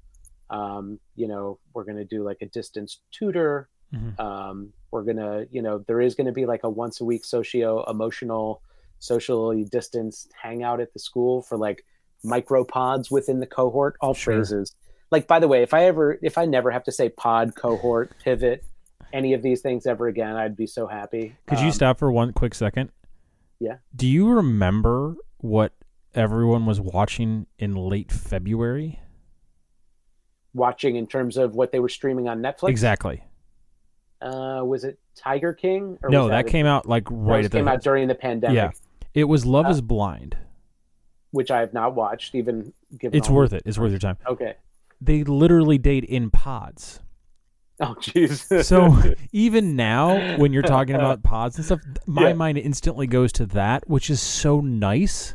[0.50, 4.18] Um, you know, we're going to do like a distance tutor Mhm.
[4.18, 7.24] um, we're gonna you know there is going to be like a once a week
[7.24, 8.60] socio emotional
[8.98, 11.84] socially distanced hangout at the school for like
[12.24, 14.34] micro pods within the cohort all Sure.
[14.34, 14.74] phrases
[15.12, 18.10] like by the way if i ever if i never have to say pod cohort
[18.18, 18.64] pivot
[19.12, 22.10] any of these things ever again i'd be so happy Could you Um, stop for
[22.10, 22.90] one quick second?
[23.60, 23.76] Yeah.
[23.94, 25.72] Do you remember what
[26.14, 29.00] everyone was watching in late February?
[30.52, 33.24] watching in terms of what they were streaming on netflix Exactly.
[34.22, 37.58] uh was it tiger king or No, that a- came out like right at the
[37.58, 38.70] came out during the pandemic Yeah.
[39.14, 40.36] It was Love Uh, is Blind.
[41.30, 43.62] which i have not watched even given It's worth it.
[43.66, 44.16] It's worth your time.
[44.28, 44.54] okay
[45.00, 47.00] They literally date in pods.
[47.80, 48.96] Oh jeez So
[49.32, 52.34] even now, when you're talking about pods and stuff, my Yeah.
[52.34, 55.34] mind instantly goes to that, which is so nice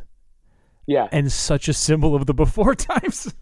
[0.86, 3.32] yeah and such a symbol of the before times.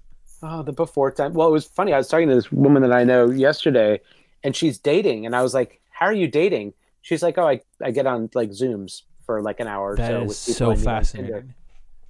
[0.42, 1.32] Oh, the before time.
[1.34, 1.92] Well, it was funny.
[1.92, 4.00] I was talking to this woman that I know yesterday,
[4.44, 7.60] and she's dating, and I was like, "How are you dating?" She's like, "Oh, I,
[7.82, 10.76] I get on like Zooms for like an hour or That so is so I
[10.76, 11.54] meet on Tinder." fascinating.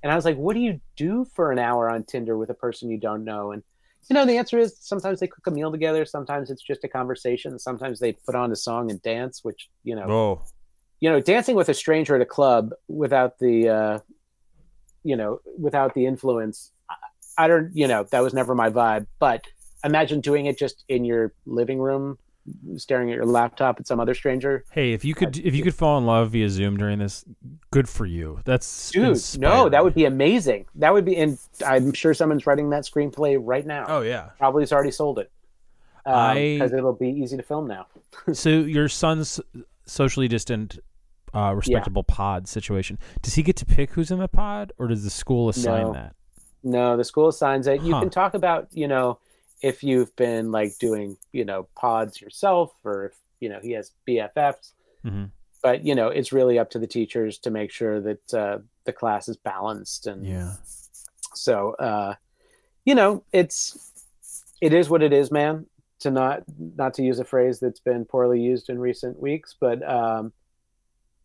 [0.03, 2.55] And I was like, "What do you do for an hour on Tinder with a
[2.55, 3.63] person you don't know?" And
[4.09, 6.89] you know, the answer is sometimes they cook a meal together, sometimes it's just a
[6.89, 10.43] conversation, sometimes they put on a song and dance, which you know, Oh,
[11.01, 13.99] you know, dancing with a stranger at a club without the, uh,
[15.05, 19.07] you know, without the influence, I, I don't, you know, that was never my vibe.
[19.19, 19.45] But
[19.85, 22.19] imagine doing it just in your living room,
[22.77, 24.65] staring at your laptop at some other stranger.
[24.71, 27.25] hey, if you could, if you could fall in love via Zoom during this,
[27.71, 28.41] good for you.
[28.45, 30.67] That's Dude, no, that would be amazing.
[30.77, 33.85] That would be, and I'm sure someone's writing that screenplay right now.
[33.89, 34.31] Oh yeah.
[34.39, 35.31] Probably has already sold it.
[36.07, 37.87] I- Because it'll be easy to film now.
[38.33, 39.41] so your son's
[39.85, 40.79] socially distant,
[41.35, 42.99] uh, respectable pod situation.
[43.23, 45.93] Does he get to pick who's in the pod, or does the school assign No.
[45.93, 46.15] that?
[46.65, 47.83] No, the school assigns it.
[47.83, 48.01] You Huh.
[48.01, 49.19] can talk about, you know,
[49.61, 53.93] if you've been like doing, you know, pods yourself or if, you know, he has
[54.07, 54.73] BFFs.
[55.03, 55.27] hmm
[55.63, 58.93] But, you know, it's really up to the teachers to make sure that uh, the
[58.93, 60.07] class is balanced.
[60.07, 60.53] And Yeah.
[61.35, 62.15] so, uh,
[62.85, 63.93] you know, it's,
[64.61, 65.67] it is what it is, man.
[66.01, 66.45] To not,
[66.77, 70.33] not to use a phrase that's been poorly used in recent weeks, but, um,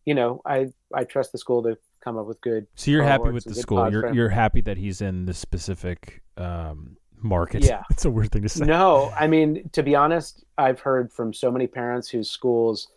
[0.04, 3.30] you know, I, I trust the school to come up with good So you're happy
[3.30, 3.90] with the school.
[3.90, 7.64] You're you're happy that he's in the specific um, market.
[7.64, 7.82] Yeah.
[7.90, 8.64] it's a weird thing to say.
[8.64, 12.88] No, I mean, to be honest, I've heard from so many parents whose schools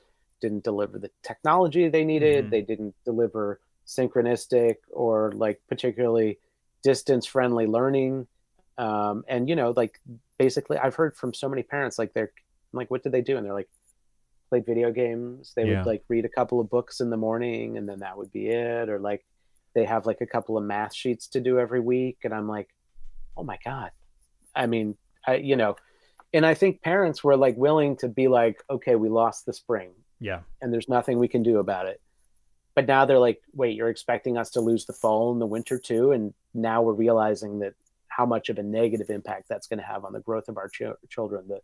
[0.41, 2.45] didn't deliver the technology they needed.
[2.45, 2.49] Mhm.
[2.51, 6.37] They didn't deliver synchronistic or like particularly
[6.83, 8.27] distance friendly learning.
[8.77, 9.99] Um, and, you know, like
[10.37, 12.31] basically, I've heard from so many parents, like, they're
[12.73, 13.37] I'm like, what did they do?
[13.37, 13.69] And they're like,
[14.49, 15.53] played video games.
[15.55, 15.77] They Yeah.
[15.79, 18.49] would like read a couple of books in the morning and then that would be
[18.49, 18.89] it.
[18.89, 19.25] Or like,
[19.73, 22.19] they have like a couple of math sheets to do every week.
[22.23, 22.69] And I'm like,
[23.35, 23.91] oh my God.
[24.57, 25.75] I mean, I, you know,
[26.33, 29.91] and I think parents were like willing to be like, okay, we lost the spring
[30.19, 30.41] Yeah.
[30.61, 32.01] and there's nothing we can do about it.
[32.75, 35.79] But now they're like, wait, you're expecting us to lose the fall and the winter
[35.79, 37.73] too, and now we're realizing that
[38.07, 40.69] how much of a negative impact that's going to have on the growth of our
[40.69, 41.61] ch- children, the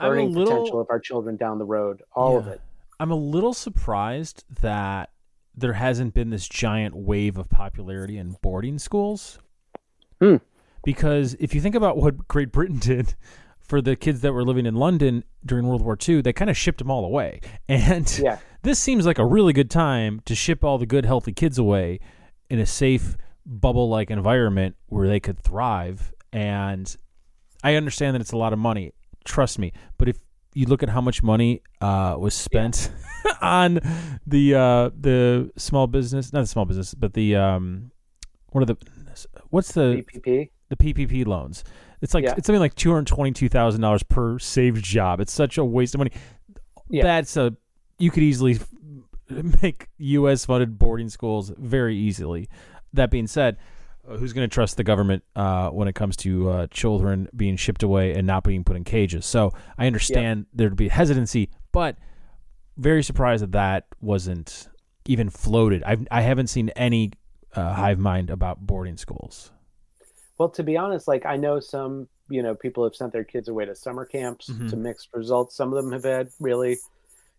[0.00, 2.60] a learning potential of our children down the road, all of it.
[3.00, 5.10] I'm a little surprised that
[5.54, 9.38] there hasn't been this giant wave of popularity in boarding schools.
[10.20, 10.36] Hmm.
[10.86, 13.14] Because if you think about what Great Britain did
[13.58, 16.56] for the kids that were living in London during World War II, they kind of
[16.56, 17.40] shipped them all away.
[17.68, 18.38] And Yeah.
[18.62, 21.98] this seems like a really good time to ship all the good, healthy kids away
[22.48, 26.12] in a safe, bubble like environment where they could thrive.
[26.32, 26.96] And
[27.64, 28.92] I understand that it's a lot of money.
[29.24, 29.72] Trust me.
[29.98, 30.18] But if
[30.54, 32.90] you look at how much money uh, was spent
[33.42, 33.80] on
[34.24, 37.90] the uh, the small business, not the small business, but the um,
[38.52, 38.76] what are the
[39.50, 40.50] what's the PPP.
[40.68, 41.64] The PPP loans?
[42.00, 42.34] It's like Yeah.
[42.36, 45.20] it's something like two hundred twenty two thousand dollars per saved job.
[45.20, 46.12] It's such a waste of money.
[46.88, 47.02] Yeah.
[47.02, 47.54] That's a
[47.98, 48.58] you could easily
[49.62, 50.44] make U.S.
[50.44, 52.48] funded boarding schools very easily.
[52.92, 53.56] That being said,
[54.08, 57.56] uh, who's going to trust the government uh, when it comes to uh, children being
[57.56, 59.26] shipped away and not being put in cages?
[59.26, 61.96] So I understand there'd be hesitancy, but
[62.76, 64.68] very surprised that that wasn't
[65.06, 65.82] even floated.
[65.82, 67.12] I've I haven't seen any
[67.54, 69.50] uh, hive mind about boarding schools.
[70.38, 73.48] Well, to be honest, like I know some, you know, people have sent their kids
[73.48, 74.68] away to summer camps Mhm.
[74.70, 75.56] to mixed results.
[75.56, 76.78] Some of them have had really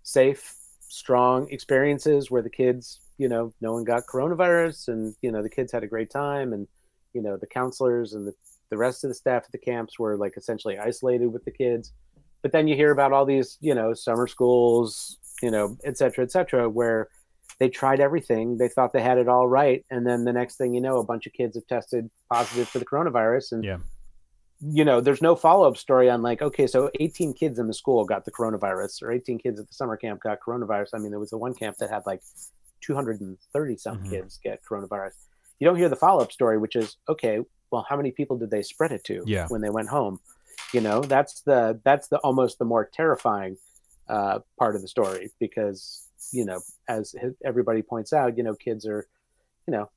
[0.03, 0.55] safe,
[0.87, 5.49] strong experiences where the kids, you know, no one got coronavirus and, you know, the
[5.49, 6.67] kids had a great time and,
[7.13, 8.33] you know, the counselors and the,
[8.71, 11.93] the rest of the staff at the camps were like essentially isolated with the kids.
[12.41, 16.23] But then you hear about all these, you know, summer schools, you know, et cetera,
[16.23, 17.09] et cetera, where
[17.59, 18.57] they tried everything.
[18.57, 19.83] They thought they had it all right.
[19.89, 22.79] And then the next thing you know, a bunch of kids have tested positive for
[22.79, 23.51] the coronavirus.
[23.53, 23.77] And, Yeah.
[24.61, 27.73] you know, there's no follow up story on like, okay, so 18 kids in the
[27.73, 30.89] school got the coronavirus or 18 kids at the summer camp got coronavirus.
[30.93, 32.21] I mean, there was the one camp that had like
[32.81, 34.09] 230 some Mhm.
[34.09, 35.13] kids get coronavirus.
[35.59, 37.39] You don't hear the follow up story, which is, okay,
[37.71, 39.47] well, how many people did they spread it to Yeah.
[39.47, 40.19] when they went home?
[40.73, 43.57] You know, that's the, that's the almost the more terrifying
[44.09, 48.85] uh, part of the story because, you know, as everybody points out, you know, kids
[48.85, 49.07] are,
[49.67, 49.89] you know,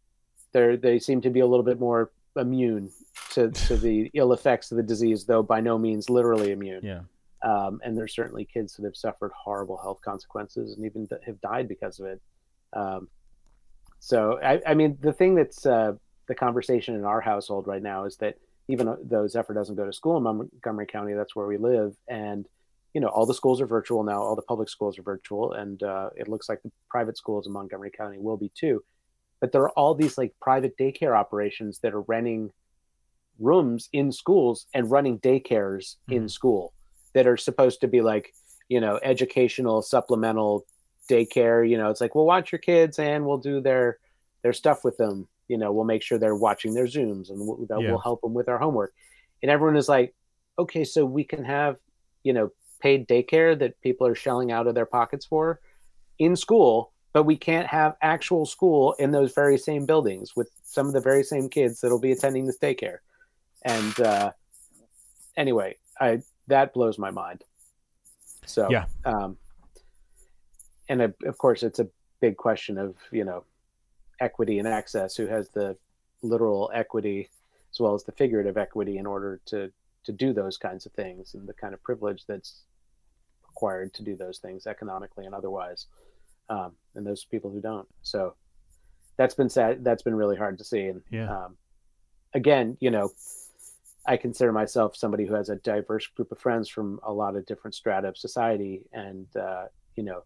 [0.53, 2.91] they're, they seem to be a little bit more immune
[3.31, 6.81] to, to the ill effects of the disease, though by no means literally immune.
[6.85, 7.01] Yeah.
[7.43, 11.69] Um, and there's certainly kids that have suffered horrible health consequences and even have died
[11.69, 12.21] because of it.
[12.75, 13.09] Um,
[13.99, 15.93] so, I, I mean, the thing that's uh,
[16.29, 18.37] the conversation in our household right now is that
[18.69, 22.47] even though Zephyr doesn't go to school in Montgomery County, that's where we live, and
[22.95, 24.21] you know, all the schools are virtual now.
[24.23, 27.53] All the public schools are virtual, and uh, it looks like the private schools in
[27.53, 28.83] Montgomery County will be too.
[29.41, 32.51] But there are all these like private daycare operations that are renting
[33.39, 36.31] rooms in schools and running daycares in Mhm.
[36.31, 36.73] school
[37.15, 38.35] that are supposed to be like,
[38.69, 40.67] you know, educational supplemental
[41.09, 41.69] daycare.
[41.69, 43.99] You know, it's like we'll watch your kids and we'll do their
[44.43, 45.29] their stuff with them.
[45.49, 47.91] You know, we'll make sure they're watching their Zooms and we'll, that Yeah.
[47.91, 48.93] we'll help them with their homework.
[49.43, 50.15] And everyone is like,
[50.59, 51.77] okay, so we can have,
[52.23, 52.51] you know,
[52.81, 55.61] paid daycare that people are shelling out of their pockets for
[56.19, 60.87] in school, but we can't have actual school in those very same buildings with some
[60.87, 62.99] of the very same kids that'll be attending this daycare.
[63.65, 64.33] And uh,
[65.37, 67.45] anyway, I that blows my mind.
[68.47, 68.87] So Yeah.
[69.05, 69.37] um,
[70.89, 71.89] and uh, of course, it's a
[72.21, 73.45] big question of you know
[74.21, 75.17] equity and access.
[75.17, 75.77] Who has the
[76.23, 77.29] literal equity
[77.73, 79.73] as well as the figurative equity in order to
[80.05, 82.63] to do those kinds of things and the kind of privilege that's
[83.51, 85.87] required to do those things economically and otherwise
[86.49, 87.89] um, and those people who don't.
[88.03, 88.35] So
[89.19, 90.85] that's been sad that's been really hard to see.
[90.93, 91.29] And Yeah.
[91.35, 91.57] um,
[92.35, 93.11] again you know
[94.07, 97.45] i consider myself somebody who has a diverse group of friends from a lot of
[97.47, 98.75] different strata of society.
[98.93, 100.23] And uh, you know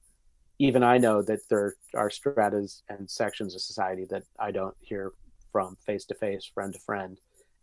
[0.58, 5.12] even i know that there are stratas and sections of society that i don't hear
[5.54, 7.14] from face to face friend to friend.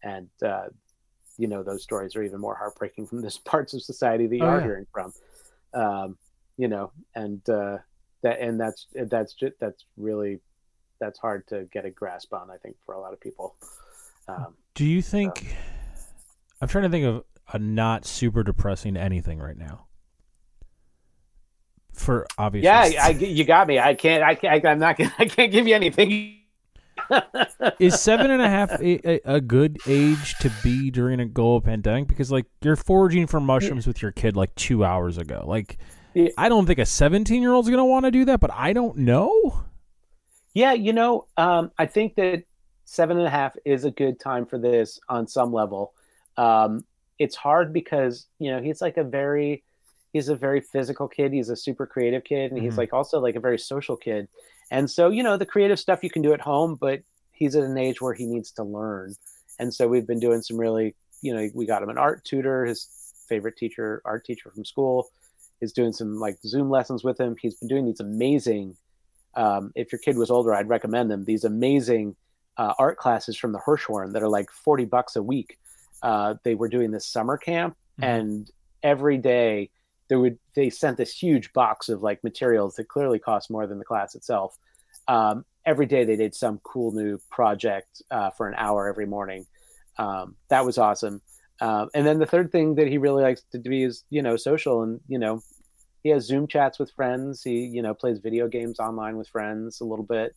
[0.03, 0.67] And uh,
[1.37, 4.43] you know those stories are even more heartbreaking from this parts of society that you
[4.43, 4.67] Oh, are yeah.
[4.67, 5.13] hearing from
[5.73, 6.17] um,
[6.57, 7.77] you know and uh,
[8.23, 10.39] that and that's that's just that's really
[10.99, 13.55] that's hard to get a grasp on i think for a lot of people
[14.27, 15.55] um, Do you think?
[16.61, 19.87] I'm trying to think of a not super depressing anything right now.
[21.93, 22.63] For obvious.
[22.63, 23.03] yeah.
[23.03, 26.40] I, you got me i can't i can't i'm not i can't give you anything
[27.79, 31.61] is seven and a half a, a, a good age to be during a global
[31.61, 32.07] pandemic?
[32.07, 35.43] Because like you're foraging for mushrooms with your kid like two hours ago.
[35.47, 35.77] Like
[36.13, 36.29] Yeah.
[36.37, 38.97] I don't think a 17 year old's gonna want to do that, but I don't
[38.97, 39.63] know.
[40.53, 42.43] Yeah, you know, um, I think that
[42.85, 45.93] seven and a half is a good time for this on some level.
[46.35, 46.83] Um,
[47.19, 49.63] it's hard because you know he's like a very
[50.11, 51.31] he's a very physical kid.
[51.31, 52.79] He's a super creative kid, and he's Mhm.
[52.79, 54.27] like also like a very social kid.
[54.71, 57.63] And so you know the creative stuff you can do at home, but he's at
[57.63, 59.15] an age where he needs to learn.
[59.59, 62.65] And so we've been doing some really you know we got him an art tutor,
[62.65, 62.87] his
[63.29, 65.11] favorite teacher, art teacher from school,
[65.61, 67.35] is doing some like Zoom lessons with him.
[67.39, 68.75] He's been doing these amazing
[69.35, 71.23] um, if your kid was older, I'd recommend them.
[71.23, 72.15] These amazing
[72.57, 75.57] uh, art classes from the Hirshhorn that are like 40 bucks a week.
[76.03, 78.03] Uh, they were doing this summer camp Mhm.
[78.03, 78.51] and
[78.83, 79.69] every day
[80.11, 83.79] they would, they sent this huge box of like materials that clearly cost more than
[83.79, 84.57] the class itself.
[85.07, 89.45] Um, every day they did some cool new project uh, for an hour every morning.
[89.97, 91.21] Um, that was awesome.
[91.61, 94.35] Um, and then the third thing that he really likes to do is, you know,
[94.35, 95.41] social and, you know,
[96.03, 97.41] he has Zoom chats with friends.
[97.41, 100.35] He, you know, plays video games online with friends a little bit.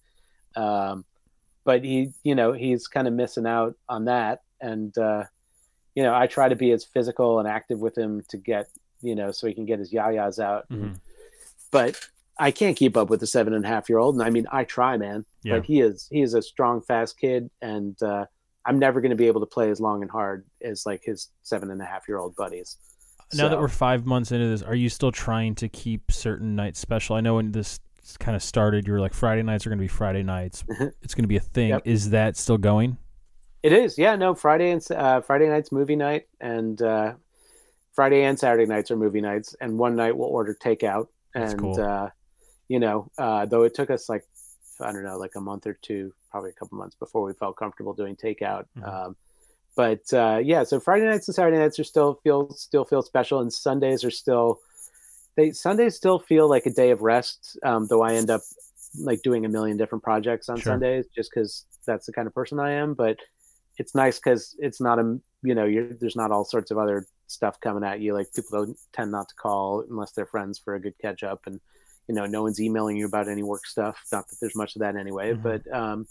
[0.54, 1.04] Um,
[1.64, 4.42] but he, you know, he's kind of missing out on that.
[4.60, 5.24] And, uh,
[5.96, 8.68] you know, I try to be as physical and active with him to get,
[9.04, 10.68] you know, so he can get his yayas out.
[10.70, 11.00] Mhm.
[11.70, 11.98] But
[12.38, 14.16] I can't keep up with a seven and a half year old.
[14.16, 15.24] And I mean, I try, man.
[15.42, 15.56] Yeah.
[15.56, 17.50] But he is, he is a strong, fast kid.
[17.62, 18.26] And, uh,
[18.66, 21.28] I'm never going to be able to play as long and hard as like his
[21.42, 22.78] seven and a half year old buddies.
[23.34, 26.78] Now that we're five months into this, are you still trying to keep certain nights
[26.78, 27.16] special?
[27.16, 27.80] I know when this
[28.18, 28.86] kind of started.
[28.86, 30.64] You were like Friday nights are going to be Friday nights.
[31.02, 31.70] it's going to be a thing.
[31.70, 31.82] Yep.
[31.84, 32.98] Is that still going?
[33.62, 34.14] It is, yeah.
[34.14, 37.14] No, Friday and uh, Friday nights movie night, and uh,
[37.94, 41.08] Friday and Saturday nights are movie nights, and one night we'll order takeout.
[41.34, 41.80] That's and cool.
[41.80, 42.10] uh,
[42.68, 44.24] you know, uh, though it took us like
[44.80, 47.56] I don't know, like a month or two, probably a couple months before we felt
[47.56, 48.66] comfortable doing takeout.
[48.76, 48.88] Mhm.
[48.88, 49.16] Um,
[49.76, 53.40] but uh, yeah, so Friday nights and Saturday nights are still feel still feel special,
[53.40, 54.58] and Sundays are still
[55.36, 57.58] they Sundays still feel like a day of rest.
[57.64, 58.42] Um, though I end up
[59.00, 60.72] like doing a million different projects on Sure.
[60.74, 62.94] Sundays just because that's the kind of person I am.
[62.94, 63.18] But
[63.78, 67.06] it's nice because it's not a you know you're, there's not all sorts of other
[67.26, 68.14] stuff coming at you.
[68.14, 71.42] Like people don't tend not to call unless they're friends for a good catch up,
[71.46, 71.60] and
[72.08, 74.02] you know no one's emailing you about any work stuff.
[74.12, 75.42] Not that there's much of that anyway, Mhm.
[75.42, 76.06] but um,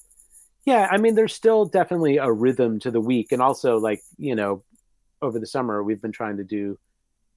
[0.65, 4.35] yeah, I mean there's still definitely a rhythm to the week, and also like you
[4.35, 4.63] know
[5.21, 6.77] over the summer we've been trying to do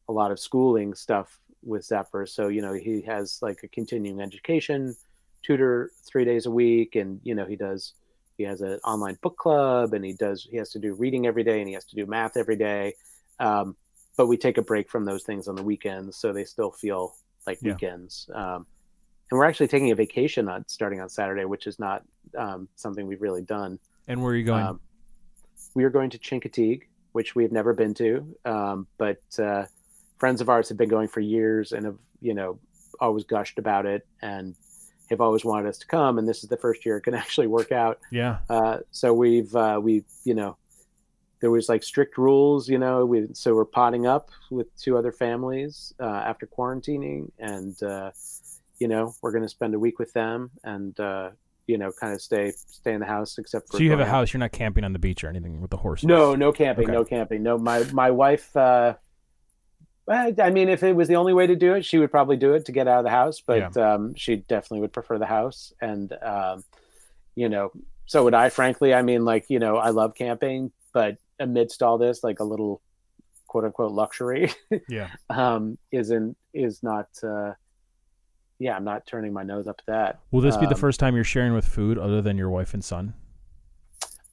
[0.08, 2.26] a lot of schooling stuff with Zephyr.
[2.26, 4.96] So you know he has like a continuing education
[5.42, 7.94] tutor three days a week, and you know he does
[8.38, 11.44] he has an online book club, and he does he has to do reading every
[11.44, 12.94] day, and he has to do math every day.
[13.38, 13.76] Um,
[14.16, 17.14] but we take a break from those things on the weekends, so they still feel
[17.46, 17.72] like Yeah.
[17.72, 18.28] weekends.
[18.34, 18.66] Um,
[19.30, 22.02] and we're actually taking a vacation on starting on Saturday, which is not
[22.36, 23.78] um, something we've really done.
[24.08, 24.64] And where are you going?
[24.64, 24.80] Um,
[25.74, 26.82] we are going to Chincoteague,
[27.12, 29.66] which we have never been to, um, but uh,
[30.18, 32.58] friends of ours have been going for years and have, you know,
[33.00, 34.54] always gushed about it and
[35.10, 36.18] have always wanted us to come.
[36.18, 37.98] And this is the first year it can actually work out.
[38.10, 38.38] yeah.
[38.48, 40.56] Uh, so we've uh, we you know
[41.40, 43.04] there was like strict rules, you know.
[43.04, 48.10] We so we're potting up with two other families uh, after quarantining, and uh,
[48.78, 51.30] you know we're going to spend a week with them and uh,
[51.66, 54.06] you know kind of stay stay in the house except for So you have a
[54.06, 54.32] house.
[54.32, 56.06] You're not camping on the beach or anything with the horses.
[56.06, 56.92] No, no camping, Okay.
[56.92, 57.42] no camping.
[57.42, 58.56] No, my my wife.
[58.56, 58.94] Uh,
[60.08, 62.54] I mean, if it was the only way to do it, she would probably do
[62.54, 63.42] it to get out of the house.
[63.44, 66.62] But um, she definitely would prefer the house, and um,
[67.34, 67.72] you know,
[68.06, 68.48] so would I.
[68.48, 72.44] Frankly, I mean, like you know, I love camping, but amidst all this, like a
[72.44, 72.80] little
[73.46, 74.52] quote unquote luxury
[74.88, 75.08] Yeah.
[75.30, 77.08] um, isn't is not.
[77.22, 77.52] Uh,
[78.58, 80.20] yeah, I'm not turning my nose up to that.
[80.30, 82.72] Will this be the Um, first time you're sharing with food other than your wife
[82.72, 83.12] and son?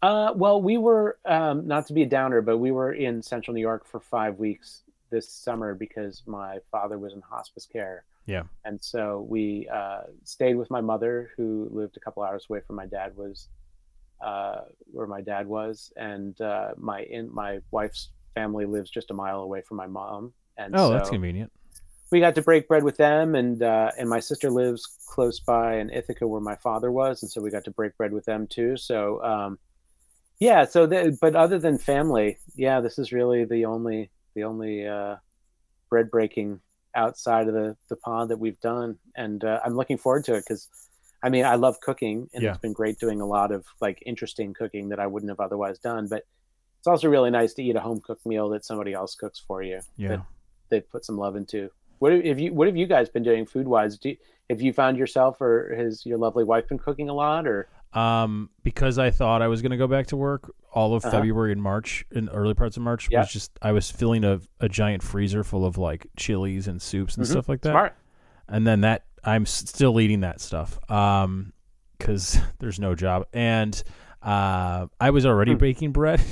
[0.01, 3.53] Uh, well, we were um, not to be a downer, but we were in Central
[3.53, 8.03] New York for five weeks this summer because my father was in hospice care.
[8.25, 8.43] Yeah.
[8.63, 12.77] and so we uh, stayed with my mother, who lived a couple hours away from
[12.77, 13.49] my dad was,
[14.23, 14.61] uh,
[14.91, 19.41] where my dad was, and uh, my in my wife's family lives just a mile
[19.41, 20.33] away from my mom.
[20.57, 21.51] And Oh, so that's convenient.
[22.11, 23.35] we got to break bread with them.
[23.35, 27.21] And uh, and my sister lives close by in Ithaca where my father was.
[27.23, 28.77] And so we got to break bread with them too.
[28.77, 29.59] So um,
[30.39, 30.87] yeah so
[31.21, 35.15] but other than family yeah this is really the only the only uh,
[35.89, 36.59] bread breaking
[36.95, 38.97] outside of the the pond that we've done.
[39.15, 40.67] And uh, I'm looking forward to it because
[41.23, 42.49] I mean I love cooking and Yeah.
[42.51, 45.79] it's been great doing a lot of like interesting cooking that I wouldn't have otherwise
[45.79, 46.25] done but
[46.79, 49.63] it's also really nice to eat a home cooked meal that somebody else cooks for
[49.63, 50.21] you Yeah.
[50.69, 51.69] they put some love into.
[51.99, 53.97] What have you What have you guys been doing food wise?
[53.97, 54.17] Do you,
[54.49, 57.47] have you found yourself or has your lovely wife been cooking a lot?
[57.47, 61.05] Or Um, because I thought I was going to go back to work all of
[61.05, 61.11] Uh-huh.
[61.19, 63.19] February and March, in early parts of March, Yeah.
[63.21, 67.15] was just I was filling a, a giant freezer full of like chilies and soups
[67.15, 67.29] and Mhm.
[67.29, 67.71] stuff like that.
[67.71, 67.95] smart,
[68.49, 70.79] And then that I'm still eating that stuff.
[70.91, 71.53] Um,
[71.97, 73.81] because there's no job, and
[74.21, 75.57] uh, I was already Hmm.
[75.59, 76.21] baking bread.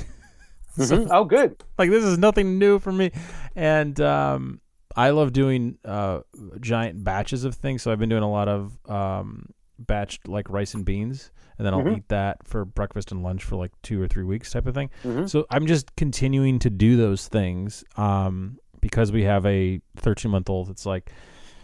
[0.78, 1.08] So, Mhm.
[1.12, 3.12] oh good, like this is nothing new for me
[3.58, 4.62] and um
[4.96, 6.22] i love doing uh
[6.62, 9.50] giant batches of things so i've been doing a lot of um
[9.86, 11.98] batched like rice and beans and then i'll Mhm.
[11.98, 14.90] eat that for breakfast and lunch for like two or three weeks type of thing
[15.04, 15.30] Mhm.
[15.30, 20.50] so i'm just continuing to do those things um because we have a 13 month
[20.50, 21.12] old it's like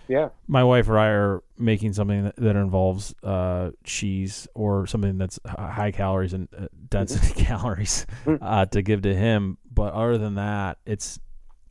[0.08, 5.18] yeah, my wife or I are making something that, that involves uh, cheese or something
[5.18, 8.40] that's high calories and uh, density calories Mm.
[8.42, 9.58] uh, to give to him.
[9.72, 11.20] But other than that, it's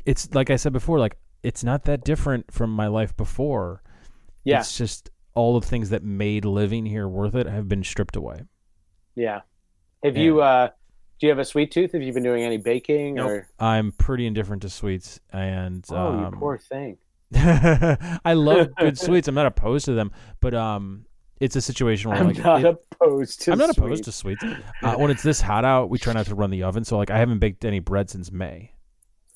[0.04, 3.82] it's like I said before, like it's not that different from my life before.
[4.44, 8.16] yeah, It's just all the things that made living here worth it have been stripped
[8.16, 8.42] away.
[9.14, 9.40] yeah.
[10.04, 10.40] Have you?
[10.40, 10.68] uh
[11.18, 11.92] Do you have a sweet tooth?
[11.92, 13.14] Have you been doing any baking?
[13.14, 13.26] Nope.
[13.30, 16.98] Or I'm pretty indifferent to sweets, and oh, um, you poor thing.
[17.34, 19.28] I love good sweets.
[19.28, 21.04] I'm not opposed to them, but um,
[21.40, 23.52] it's a situation where I'm like not it- opposed to.
[23.52, 24.44] I'm not opposed to sweets.
[24.82, 26.84] Uh, when it's this hot out, we try not to run the oven.
[26.84, 28.72] So like, I haven't baked any bread since May.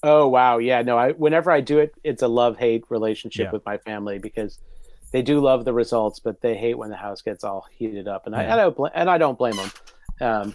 [0.02, 0.80] Oh wow, yeah.
[0.82, 3.50] No, I whenever I do it, it's a love hate relationship Yeah.
[3.52, 4.58] with my family because
[5.12, 8.26] they do love the results, but they hate when the house gets all heated up,
[8.26, 8.42] and Yeah.
[8.42, 9.70] I, I don't bl- and I don't blame them.
[10.22, 10.54] Um,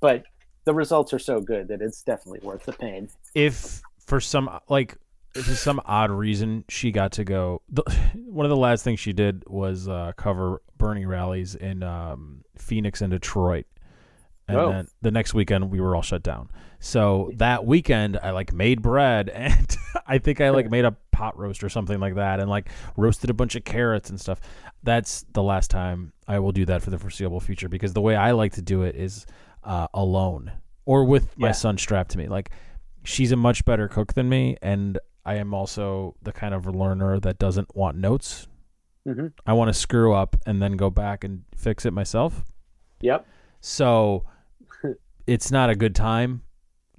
[0.00, 0.24] but
[0.64, 3.08] the results are so good that it's definitely worth the pain.
[3.34, 4.96] If for some like
[5.34, 7.62] for some odd reason, she got to go.
[7.68, 7.82] The,
[8.26, 13.00] one of the last things she did was uh, cover Bernie rallies in um, Phoenix
[13.00, 13.66] and Detroit.
[14.46, 14.70] And Oh.
[14.72, 16.48] then the next weekend, we were all shut down.
[16.80, 19.76] So that weekend, I like made bread, and
[20.06, 23.28] I think I like made a pot roast or something like that, and like roasted
[23.30, 24.40] a bunch of carrots and stuff.
[24.84, 28.16] That's the last time I will do that for the foreseeable future because the way
[28.16, 29.26] I like to do it is
[29.64, 30.52] uh, alone
[30.86, 32.28] or with my son strapped to me.
[32.28, 32.50] Like
[33.04, 34.98] she's a much better cook than me, and
[35.28, 38.48] I am also the kind of learner that doesn't want notes.
[39.06, 39.32] Mhm.
[39.46, 42.44] I want to screw up and then go back and fix it myself.
[43.02, 43.26] Yep.
[43.60, 44.24] So
[45.26, 46.40] it's not a good time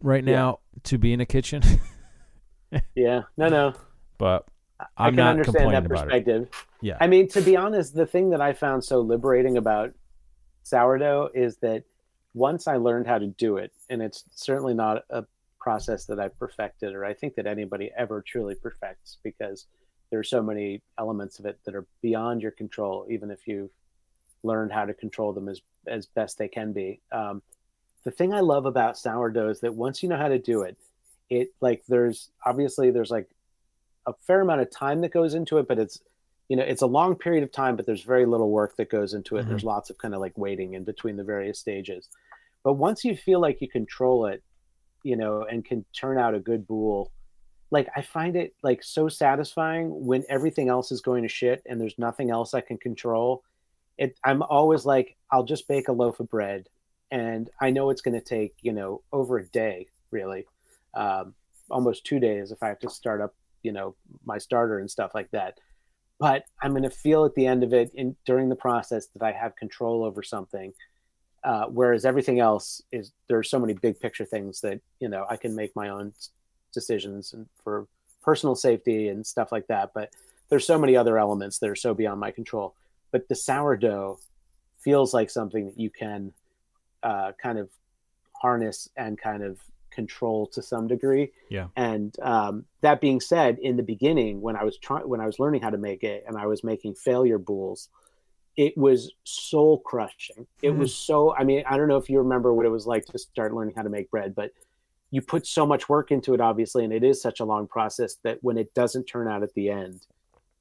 [0.04, 0.36] right Yeah.
[0.36, 1.64] now to be in a kitchen,
[2.96, 3.24] Yeah.
[3.36, 3.74] No, no.
[4.20, 4.46] but
[4.80, 6.50] I I'm can not understand that perspective.
[6.82, 6.98] Yeah.
[7.02, 9.92] I mean, to be honest, the thing that I found so liberating about
[10.62, 11.84] sourdough is that
[12.36, 15.26] once I learned how to do it, and it's certainly not a
[15.60, 19.68] process that I've perfected, or I think that anybody ever truly perfects, because
[20.10, 23.70] there are so many elements of it that are beyond your control, even if you've
[24.44, 27.02] learned how to control them as as best they can be.
[27.12, 27.42] Um,
[28.04, 30.78] the thing I love about sourdough is that once you know how to do it,
[31.30, 33.30] it like there's obviously there's like
[34.06, 36.02] a fair amount of time that goes into it, but it's
[36.48, 39.14] you know it's a long period of time, but there's very little work that goes
[39.14, 39.46] into it.
[39.46, 39.50] Mhm.
[39.50, 42.10] There's lots of kind of like waiting in between the various stages.
[42.64, 44.44] But once you feel like you control it,
[45.04, 47.12] you know, and can turn out a good boule,
[47.72, 51.80] like I find it like so satisfying when everything else is going to shit and
[51.80, 53.44] there's nothing else I can control.
[53.98, 56.68] It I'm always like I'll just bake a loaf of bread
[57.12, 60.46] and I know it's going to take, you know, over a day really.
[60.96, 61.36] Um,
[61.70, 63.96] almost 2 days if I have to start up, you know,
[64.26, 65.60] my starter and stuff like that.
[66.20, 69.24] But I'm going to feel at the end of it in during the process that
[69.24, 70.74] I have control over something
[71.44, 75.38] uh, whereas everything else is there's so many big picture things that you know I
[75.38, 76.14] can make my own
[76.74, 77.88] decisions and for
[78.22, 79.92] personal safety and stuff like that.
[79.94, 80.14] But
[80.50, 82.76] there's so many other elements that are so beyond my control.
[83.12, 84.20] But the sourdough
[84.80, 86.34] feels like something that you can
[87.04, 87.70] uh, kind of
[88.42, 89.60] harness and kind of
[89.92, 91.32] control to some degree.
[91.50, 91.68] Yeah.
[91.76, 95.40] And um, that being said, in the beginning, when I was trying, when I was
[95.40, 97.90] learning how to make it, and I was making failure bowls,
[98.60, 100.46] it was soul crushing.
[100.62, 100.80] It Mhm.
[100.80, 101.34] was so.
[101.34, 103.74] I mean, I don't know if you remember what it was like to start learning
[103.76, 104.52] how to make bread, but
[105.12, 108.16] you put so much work into it, obviously, and it is such a long process
[108.24, 110.06] that when it doesn't turn out at the end,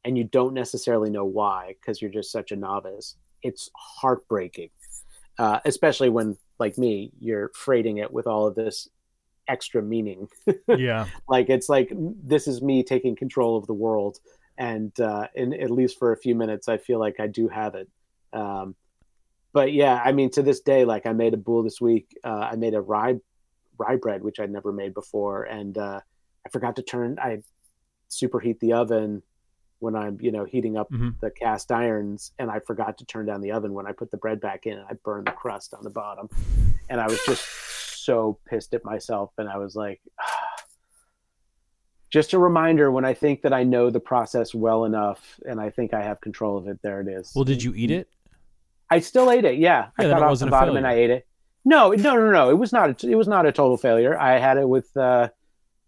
[0.05, 4.71] and you don't necessarily know why because you're just such a novice, it's heartbreaking.
[5.37, 8.89] Uh, especially when, like me, you're freighting it with all of this
[9.49, 10.29] extra meaning
[10.69, 11.07] yeah.
[11.27, 11.91] like it's like
[12.23, 14.21] this is me taking control of the world
[14.59, 17.75] and uh in at least for a few minutes i feel like i do have
[17.77, 17.89] it
[18.33, 18.75] um
[19.53, 22.49] but yeah i mean to this day like i made a boule this week uh
[22.53, 23.17] i made a rye
[23.79, 26.01] rye bread which i'd never made before and uh
[26.45, 27.39] i forgot to turn i
[28.11, 29.23] superheat the oven
[29.79, 31.15] when i'm you know heating up Mhm.
[31.21, 34.17] the cast irons and i forgot to turn down the oven when i put the
[34.17, 36.29] bread back in and i burned the crust on the bottom
[36.91, 37.45] and i was just
[38.05, 40.01] so pissed at myself and i was like
[42.11, 45.69] just a reminder when i think that i know the process well enough and i
[45.71, 48.09] think i have control of it there it is Well, did you eat it?
[48.91, 51.27] i still ate it yeah, Yeah, i cut off the bottom and i ate it
[51.65, 54.39] no no no no it was not a, it was not a total failure i
[54.39, 55.29] had it with uh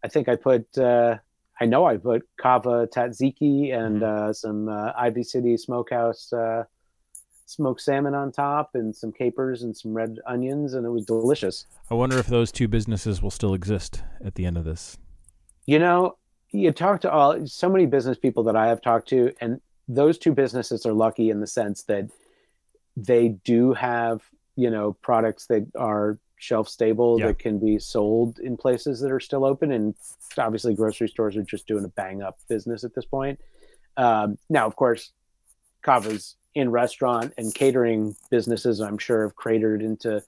[0.04, 1.16] i think i put uh
[1.60, 4.28] i know i put Cava tzatziki and Mm-hmm.
[4.28, 6.64] uh some uh, ivy city smokehouse uh
[7.46, 11.66] smoked salmon on top and some capers and some red onions and it was delicious
[11.90, 14.96] I wonder if those two businesses will still exist at the end of this.
[15.66, 16.16] You know
[16.52, 20.18] you talk to all so many business people that i have talked to and those
[20.18, 22.08] two businesses are lucky in the sense that
[22.96, 24.22] they do have
[24.56, 27.28] you know products that are shelf stable Yeah.
[27.28, 29.94] that can be sold in places that are still open and
[30.38, 33.38] obviously grocery stores are just doing a bang up business at this point
[33.96, 35.12] um, now of course
[35.82, 40.22] Cava's in restaurant and catering businesses i'm sure have cratered into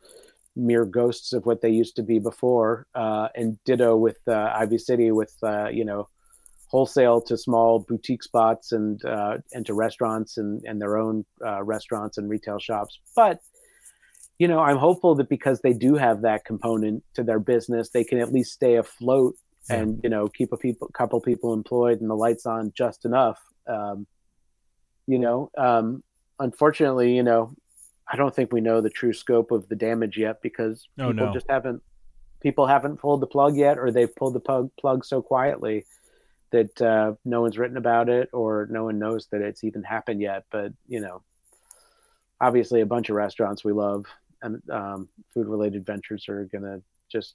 [0.56, 4.78] mere ghosts of what they used to be before uh, and ditto with uh, ivy
[4.78, 6.08] city with uh, you know
[6.68, 11.62] wholesale to small boutique spots and uh, and to restaurants and and their own uh,
[11.62, 13.40] restaurants and retail shops but
[14.38, 18.04] you know i'm hopeful that because they do have that component to their business they
[18.04, 19.34] can at least stay afloat
[19.70, 19.76] Yeah.
[19.76, 23.38] and you know keep a people couple people employed and the lights on just enough
[23.68, 24.06] um,
[25.06, 26.02] you know um,
[26.40, 27.54] unfortunately you know
[28.08, 31.26] i don't think we know the true scope of the damage yet because Oh, people
[31.26, 31.32] no.
[31.32, 31.82] just haven't
[32.40, 35.86] people haven't pulled the plug yet or they've pulled the plug, plug so quietly
[36.50, 40.20] that uh, no one's written about it or no one knows that it's even happened
[40.20, 41.22] yet but you know
[42.40, 44.04] obviously a bunch of restaurants we love
[44.42, 47.34] and um, food related ventures are going to just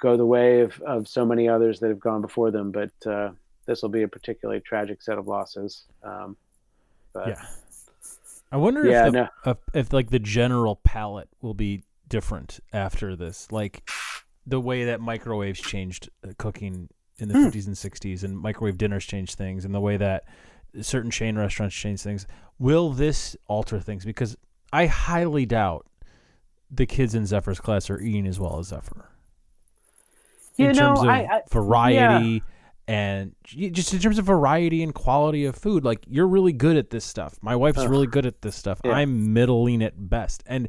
[0.00, 3.30] go the way of, of so many others that have gone before them, but uh,
[3.66, 5.84] this will be a particularly tragic set of losses.
[6.02, 6.36] Um,
[7.12, 7.46] but yeah.
[8.52, 9.56] I wonder Yeah, if, the, no.
[9.74, 13.88] if like the general palate will be different after this, like
[14.46, 16.88] the way that microwaves changed uh, cooking
[17.18, 17.46] in the Hmm.
[17.46, 20.24] 50s and 60s, and microwave dinners changed things, and the way that
[20.82, 22.26] certain chain restaurants change things.
[22.58, 24.04] Will this alter things?
[24.04, 24.36] Because
[24.72, 25.86] I highly doubt
[26.70, 29.08] the kids in Zephyr's class are eating as well as Zephyr.
[30.56, 32.42] You in know, terms of I- I- variety
[32.92, 36.90] and just in terms of variety and quality of food, like you're really good at
[36.90, 37.38] this stuff.
[37.40, 37.88] My wife's Ugh.
[37.88, 38.82] really good at this stuff.
[38.84, 38.92] Yeah.
[38.92, 40.42] I'm middling at best.
[40.44, 40.68] And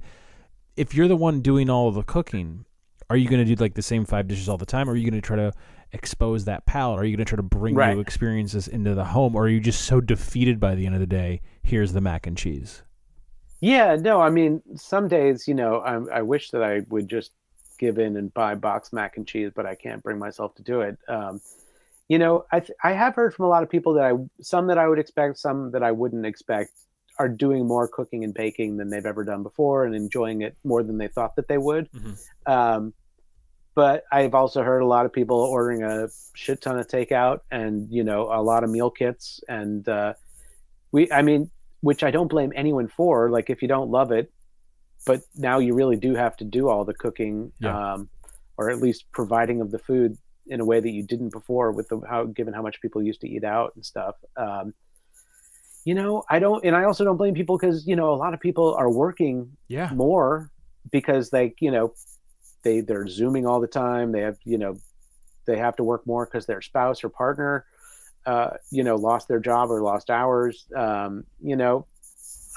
[0.78, 2.64] if you're the one doing all of the cooking,
[3.10, 4.90] are you going to do like the same five dishes all the time?
[4.90, 5.52] Or are you going to try to
[5.92, 7.02] expose that palate?
[7.02, 7.94] Are you going to try to bring Right.
[7.94, 9.36] new experiences into the home?
[9.36, 11.42] Or are you just so defeated by the end of the day?
[11.62, 12.84] Here's the mac and cheese.
[13.60, 17.32] Yeah, no, I mean, some days, you know, I, I wish that I would just
[17.80, 20.80] give in and buy box mac and cheese, but I can't bring myself to do
[20.80, 20.98] it.
[21.10, 21.42] Um,
[22.10, 24.68] you know, I th- I have heard from a lot of people that I some
[24.68, 26.72] that I would expect, some that I wouldn't expect,
[27.20, 30.84] are doing more cooking and baking than they've ever done before and enjoying it more
[30.84, 31.90] than they thought that they would.
[31.92, 32.18] Mhm.
[32.52, 32.94] Um,
[33.76, 37.90] but I've also heard a lot of people ordering a shit ton of takeout and
[37.92, 40.14] you know a lot of meal kits and uh,
[40.92, 41.50] we I mean
[41.82, 44.32] which I don't blame anyone for like if you don't love it
[45.06, 47.94] but now you really do have to do all the cooking Yeah.
[47.94, 48.10] um,
[48.58, 50.18] or at least providing of the food
[50.48, 53.22] in a way that you didn't before with the how given how much people used
[53.22, 54.16] to eat out and stuff.
[54.38, 54.74] Um,
[55.86, 58.34] you know I don't and I also don't blame people because you know a lot
[58.34, 59.90] of people are working Yeah.
[59.94, 60.50] more
[60.92, 61.94] because they you know
[62.64, 64.12] they they're zooming all the time.
[64.12, 64.78] They have you know
[65.46, 67.66] they have to work more because their spouse or partner
[68.26, 70.66] uh, you know lost their job or lost hours.
[70.76, 71.86] Um, you know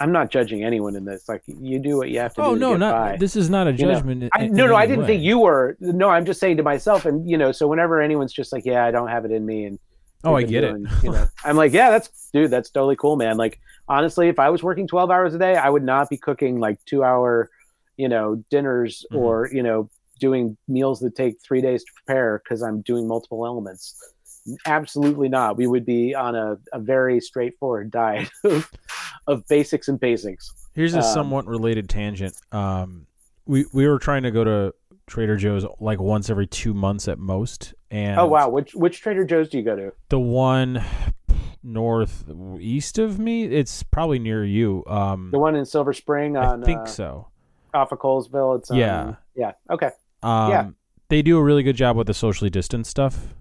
[0.01, 2.61] i'm not judging anyone in this like you do what you have to Oh do
[2.61, 3.17] to no, not by.
[3.17, 4.23] this is not a You know, judgment.
[4.25, 6.63] in- I, in no no i didn't think you were no i'm just saying to
[6.63, 9.45] myself and you know so whenever anyone's just like yeah i don't have it in
[9.47, 9.79] me and
[10.25, 10.75] Oh, I get it.
[11.05, 13.37] you know, I'm like, yeah, that's dude, that's totally cool, man.
[13.37, 16.59] Like honestly, if I was working 12 hours a day, I would not be cooking
[16.59, 17.49] like two hour,
[17.97, 19.19] you know, dinners Mhm.
[19.19, 19.89] or you know,
[20.19, 23.95] doing meals that take three days to prepare because I'm doing multiple elements.
[24.67, 25.57] Absolutely not.
[25.57, 28.71] We would be on a, a very straightforward diet of,
[29.27, 30.53] of basics and basics.
[30.75, 32.35] Here's a Um, somewhat related tangent.
[32.53, 33.07] Um,
[33.47, 34.75] we we were trying to go to
[35.07, 39.25] Trader Joe's like once every two months at most, and oh wow, which which Trader
[39.25, 39.93] Joe's do you go to?
[40.09, 40.83] the one
[41.63, 44.85] northeast of me, it's probably near you.
[44.87, 47.29] Um, The one in Silver Spring I think uh, so.
[47.75, 48.59] off of Colesville.
[48.59, 49.15] It's um, Yeah.
[49.35, 49.91] yeah, okay.
[50.23, 50.69] Um, yeah.
[51.09, 53.35] they do a really good job with the socially distanced stuff.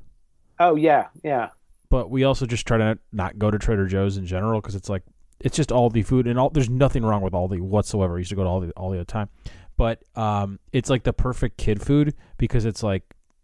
[0.59, 1.49] Oh yeah, yeah.
[1.89, 4.89] but we also just try to not go to Trader Joe's in general because it's
[4.89, 5.03] like
[5.39, 6.49] it's just Aldi food and all.
[6.49, 8.15] There's nothing wrong with Aldi whatsoever.
[8.15, 9.29] I used to go to Aldi all the time,
[9.77, 13.03] but um, it's like the perfect kid food because it's like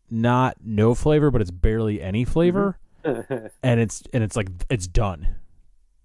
[0.09, 5.35] not no flavor, but it's barely any flavor, and it's and it's like it's done.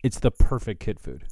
[0.02, 1.24] It's the perfect kid food.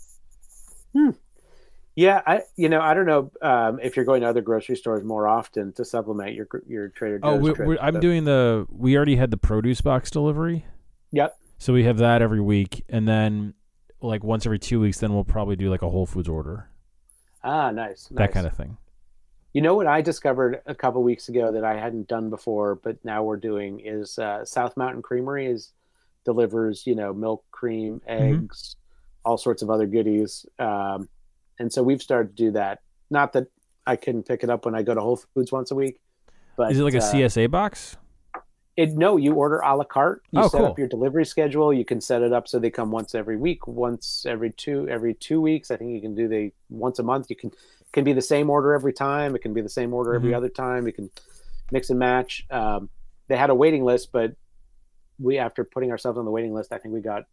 [1.97, 5.05] Yeah, I you know I don't know um, if you're going to other grocery stores
[5.05, 7.33] more often to supplement your your Trader Joe's.
[7.33, 8.67] Oh, we trips, we're, I'm doing the.
[8.69, 10.67] We already had the produce box delivery,
[11.13, 11.37] Yep.
[11.59, 13.55] so we have that every week, and then
[14.01, 16.69] like once every two weeks, then we'll probably do like a Whole Foods order,
[17.45, 18.33] Ah, nice, that nice.
[18.33, 18.77] kind of thing.
[19.53, 22.97] You know what I discovered a couple weeks ago that I hadn't done before, but
[23.05, 25.71] now we're doing is uh, South Mountain Creamery is
[26.25, 28.35] delivers you know milk, cream, Mm-hmm.
[28.45, 28.75] eggs,
[29.25, 31.09] all sorts of other goodies, um,
[31.59, 32.81] and so we've started to do that.
[33.11, 33.47] Not that
[33.87, 36.01] I couldn't pick it up when I go to Whole Foods once a week,
[36.57, 37.97] but Is it like a uh, CSA box?
[38.77, 40.23] It no, you order a la carte.
[40.33, 40.67] You Oh, set cool.
[40.67, 41.73] up your delivery schedule.
[41.73, 45.15] You can set it up so they come once every week, once every two every
[45.15, 45.71] two weeks.
[45.71, 47.27] I think you can do the once a month.
[47.31, 47.53] You can
[47.93, 49.37] can be the same order every time.
[49.37, 50.37] It can be the same order every Mhm.
[50.37, 50.89] other time.
[50.89, 51.09] You can
[51.71, 52.45] mix and match.
[52.51, 52.89] Um,
[53.29, 54.35] they had a waiting list, but
[55.21, 57.27] we after putting ourselves on the waiting list, I think we got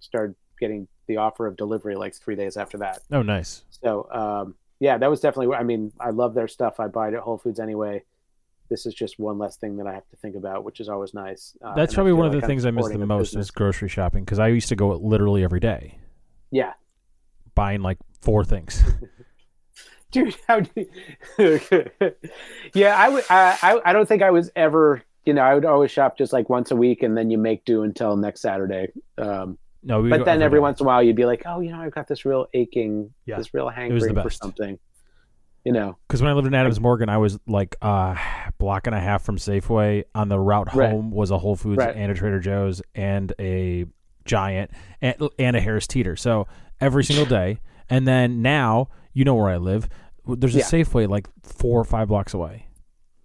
[0.00, 3.00] started getting the offer of delivery like three days after that.
[3.10, 3.62] Oh, nice.
[3.70, 5.54] So um, yeah, that was definitely.
[5.54, 6.78] I mean, I love their stuff.
[6.78, 8.02] I buy it at Whole Foods anyway.
[8.68, 11.12] This is just one less thing that I have to think about, which is always
[11.12, 11.56] nice.
[11.60, 13.46] Uh, That's probably one of the I'm things I miss the most business.
[13.46, 15.98] is grocery shopping because I used to go literally every day
[16.52, 16.74] Yeah,
[17.56, 18.84] buying like four things.
[20.10, 20.36] dude.
[20.46, 20.70] How do
[21.38, 21.60] you...
[22.74, 23.24] yeah, I would.
[23.30, 25.02] I, I I don't think I was ever.
[25.24, 27.64] You know, I would always shop just like once a week, and then you make
[27.64, 28.88] do until next Saturday.
[29.18, 31.70] Um, No, we but then every once in a while, you'd be like, oh, you
[31.72, 34.78] know, I've got this real aching, Yeah, this real hankering for something.
[35.64, 38.18] You know, Because when I lived in Adams Morgan, I was like a
[38.58, 40.04] block and a half from Safeway.
[40.14, 40.90] On the route Right.
[40.90, 41.94] home was a Whole Foods Right.
[41.94, 43.84] and a Trader Joe's and a
[44.24, 44.70] Giant
[45.02, 46.16] and, and a Harris Teeter.
[46.16, 46.46] So
[46.80, 47.60] every single day.
[47.90, 49.88] And then now, you know where I live.
[50.26, 50.64] There's a Yeah.
[50.64, 52.66] Safeway like four or five blocks away.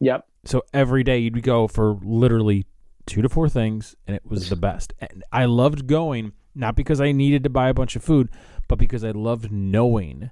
[0.01, 0.25] yep.
[0.43, 2.65] So every day you'd go for literally
[3.05, 4.93] two to four things, and it was the best.
[4.99, 8.29] And I loved going not because I needed to buy a bunch of food,
[8.67, 10.29] but because I loved knowing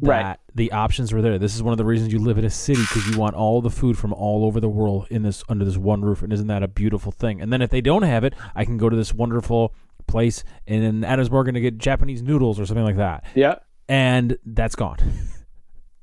[0.00, 0.36] that Right.
[0.54, 1.38] the options were there.
[1.38, 3.60] This is one of the reasons you live in a city because you want all
[3.60, 6.22] the food from all over the world in this under this one roof.
[6.22, 7.40] And isn't that a beautiful thing?
[7.40, 9.72] And then if they don't have it, I can go to this wonderful
[10.08, 13.24] place in Adams Morgan and get Japanese noodles or something like that.
[13.34, 13.56] Yeah.
[13.88, 14.98] And that's gone.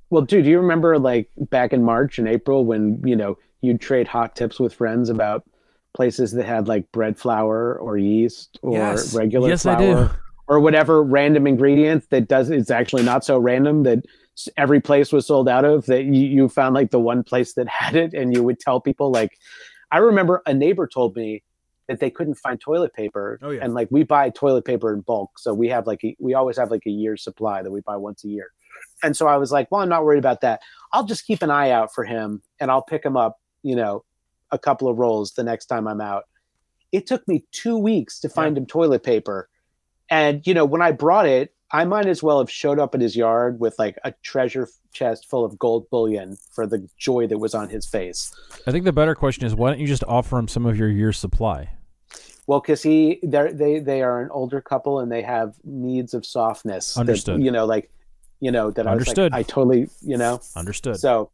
[0.09, 3.79] Well, dude, do you remember like back in March and April when, you know, you'd
[3.79, 5.45] trade hot tips with friends about
[5.93, 9.13] places that had like bread flour or yeast or Yes.
[9.13, 10.11] regular Yes, flour
[10.47, 14.03] or whatever random ingredient that does it's actually not so random that
[14.57, 17.67] every place was sold out of that you, you found like the one place that
[17.79, 19.37] had it and you would tell people like
[19.91, 21.43] I remember a neighbor told me
[21.87, 23.63] that they couldn't find toilet paper Oh, yeah.
[23.63, 26.57] and like we buy toilet paper in bulk so we have like a, we always
[26.57, 28.47] have like a year's supply that we buy once a year
[29.03, 30.61] and so I was like, well, I'm not worried about that.
[30.93, 34.03] I'll just keep an eye out for him and I'll pick him up, you know,
[34.51, 36.25] a couple of rolls the next time I'm out.
[36.91, 39.49] It took me two weeks to find him toilet paper.
[40.09, 43.01] And, you know, when I brought it, I might as well have showed up at
[43.01, 47.37] his yard with like a treasure chest full of gold bullion for the joy that
[47.37, 48.33] was on his face.
[48.67, 50.89] I think the better question is why don't you just offer him some of your
[50.89, 51.69] year's supply?
[52.45, 56.95] Well, because he, they, they are an older couple and they have needs of softness.
[56.95, 57.41] that, Understood.
[57.41, 57.89] you know, like,
[58.41, 59.31] you know, that Understood.
[59.31, 60.97] I was like, I totally, you know, Understood.
[60.97, 61.31] So,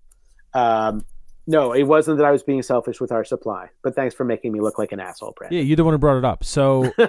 [0.53, 1.03] um,
[1.47, 3.69] no, it wasn't that I was being selfish with our supply.
[3.83, 5.51] But thanks for making me look like an asshole, Brad.
[5.51, 6.43] yeah, you're the one who brought it up.
[6.43, 6.91] So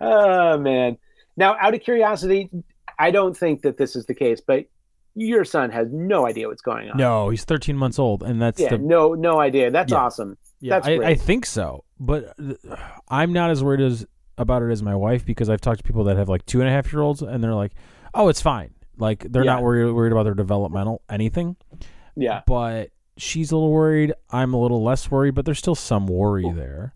[0.00, 0.98] oh man!
[1.36, 2.50] Now, out of curiosity,
[2.98, 4.66] I don't think that this is the case, but
[5.14, 6.96] your son has no idea what's going on.
[6.96, 9.70] no, he's 13 months old, and that's yeah, the no, no idea.
[9.70, 9.98] That's Yeah.
[9.98, 10.38] awesome.
[10.60, 11.08] Yeah, That's I, great.
[11.08, 12.56] I think so, but th-
[13.08, 14.06] I'm not as worried as
[14.38, 16.68] about it as my wife because I've talked to people that have like two and
[16.68, 17.72] a half year olds, and they're like,
[18.14, 19.54] "Oh, it's fine." Like they're Yeah.
[19.54, 21.56] not worried worried about their developmental anything.
[22.14, 24.12] Yeah, But she's a little worried.
[24.30, 26.94] I'm a little less worried, but there's still some worry there.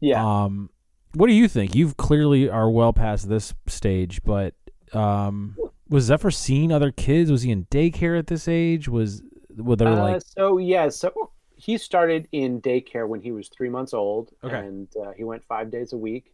[0.00, 0.24] yeah.
[0.24, 0.70] Um,
[1.14, 1.74] what do you think?
[1.74, 4.54] You've clearly are well past this stage, but
[4.94, 5.56] um,
[5.88, 7.30] was Zephyr seeing other kids?
[7.30, 8.88] Was he in daycare at this age?
[8.88, 9.22] Was
[9.56, 11.12] were there Uh, like so yeah, so
[11.56, 14.56] he started in daycare when he was three months old, Okay.
[14.58, 16.32] and uh, he went five days a week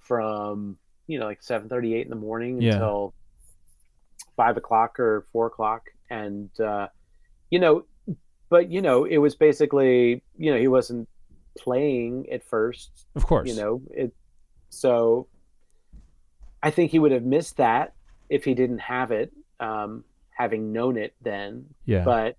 [0.00, 0.76] from
[1.06, 2.74] you know like seven thirty eight in the morning Yeah.
[2.74, 3.14] until
[4.36, 6.88] five o'clock or four o'clock, and uh,
[7.50, 7.84] you know,
[8.48, 11.08] but you know, it was basically you know he wasn't
[11.58, 13.48] playing at first, of course?
[13.48, 14.14] you know it,
[14.68, 15.26] so
[16.62, 17.94] I think he would have missed that
[18.28, 21.66] if he didn't have it, um, having known it then.
[21.86, 22.36] Yeah, but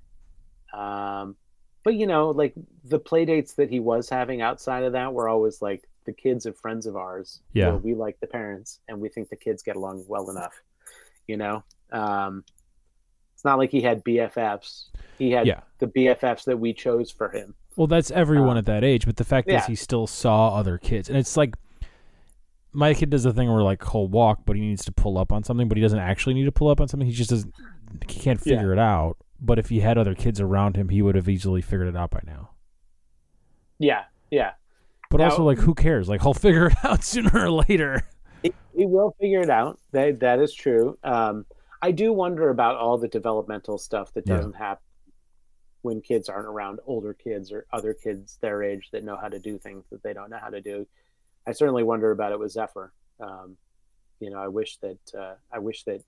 [0.78, 1.36] um
[1.84, 5.30] but you know like the play dates that he was having outside of that were
[5.30, 7.42] always like the kids of friends of ours.
[7.54, 7.76] Yeah.
[7.76, 10.54] we like the parents and we think the kids get along well enough
[11.28, 12.44] you know um
[13.34, 14.86] it's not like he had bffs
[15.18, 15.62] he had Yeah.
[15.80, 19.18] the bffs that we chose for him Well, that's everyone Um, at that age, but
[19.18, 21.56] the fact is he still saw other kids, and it's like
[22.74, 25.32] my kid does the thing where like he'll walk, but he needs to pull up
[25.32, 27.08] on something, but he doesn't actually need to pull up on something.
[27.08, 27.54] He just doesn't.
[28.08, 28.56] He can't Yeah.
[28.58, 29.18] figure it out.
[29.40, 32.10] But if he had other kids around him, he would have easily figured it out
[32.12, 32.50] by now.
[33.80, 34.52] yeah yeah
[35.10, 36.10] But Now- also, like, who cares?
[36.10, 38.02] Like, he'll figure it out sooner or later.
[38.44, 41.46] he, he will figure it out that that is true um
[41.82, 44.84] i do wonder about all the developmental stuff that doesn't happen
[45.82, 49.40] when kids aren't around older kids or other kids their age that know how to
[49.40, 50.86] do things that they don't know how to do.
[51.48, 52.92] I certainly wonder about it with zephyr.
[53.22, 53.58] Um
[54.20, 56.02] you know i wish that uh, i wish that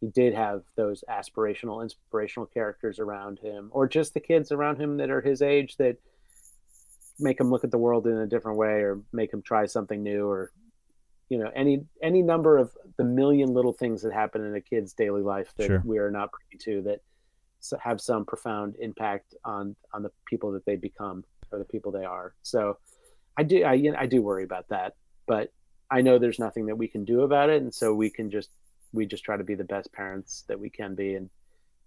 [0.00, 4.96] he did have those aspirational inspirational characters around him or just the kids around him
[4.96, 5.96] that are his age that
[7.18, 10.02] make him look at the world in a different way or make him try something
[10.02, 10.52] new or
[11.30, 14.92] you know any any number of the million little things that happen in a kid's
[14.92, 15.82] daily life that Sure.
[15.86, 17.00] we are not privy to that
[17.80, 22.04] have some profound impact on on the people that they become or the people they
[22.04, 22.76] are so
[23.38, 24.94] i do i, you know, I do worry about that
[25.26, 25.52] but
[25.90, 28.50] i know there's nothing that we can do about it and so we can just
[28.92, 31.30] we just try to be the best parents that we can be and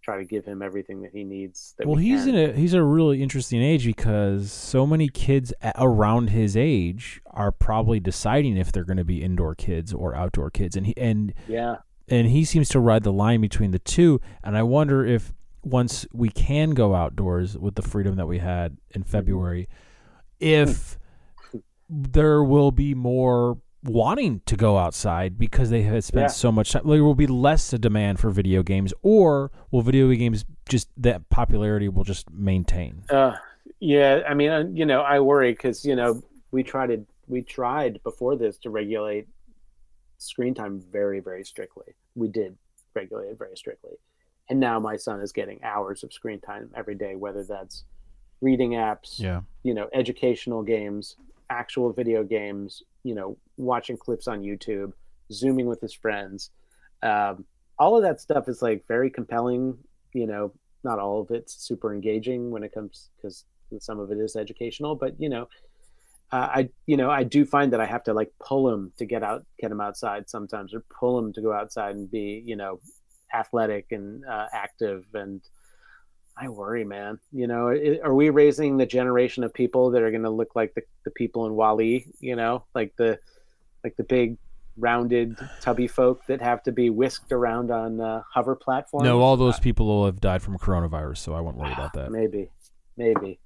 [0.03, 2.73] try to give him everything that he needs that Well, we he's in a he's
[2.73, 8.71] a really interesting age because so many kids around his age are probably deciding if
[8.71, 11.77] they're going to be indoor kids or outdoor kids, and he and yeah.
[12.09, 14.19] and he seems to ride the line between the two.
[14.43, 15.33] And I wonder if
[15.63, 19.09] once we can go outdoors with the freedom that we had in mm-hmm.
[19.09, 19.69] February,
[20.39, 20.99] if
[21.89, 26.27] there will be more wanting to go outside because they have spent Yeah.
[26.27, 26.87] so much time.
[26.87, 31.29] There will be less a demand for video games, or will video games just that
[31.29, 33.03] popularity will just maintain?
[33.09, 33.35] Uh,
[33.79, 36.21] yeah, I mean, uh, you know, I worry because you know
[36.51, 39.27] we tried to we tried before this to regulate
[40.17, 41.93] screen time very very strictly.
[42.15, 42.57] We did
[42.93, 43.93] regulate it very strictly,
[44.49, 47.83] and now my son is getting hours of screen time every day whether that's
[48.41, 49.41] reading apps Yeah.
[49.63, 51.15] you know educational games
[51.49, 54.93] actual video games you know watching clips on youtube
[55.31, 56.51] zooming with his friends.
[57.01, 57.45] Um,
[57.79, 59.77] all of that stuff is like very compelling
[60.13, 63.45] you know not all of it's super engaging when it comes because
[63.79, 65.47] some of it is educational but you know
[66.31, 69.05] uh, i you know i do find that i have to like pull him to
[69.05, 72.55] get out get him outside sometimes or pull him to go outside and be you
[72.55, 72.79] know
[73.33, 75.41] athletic and uh, active and
[76.35, 77.19] I worry, man.
[77.31, 80.55] You know, it, are we raising the generation of people that are going to look
[80.55, 82.07] like the, the people in Wall-E?
[82.19, 83.19] You know, like the
[83.83, 84.37] like the big
[84.77, 89.03] rounded tubby folk that have to be whisked around on uh, hover platforms.
[89.03, 92.11] No, all those people will have died from coronavirus, so I won't worry about that.
[92.11, 92.49] Maybe,
[92.97, 93.39] maybe.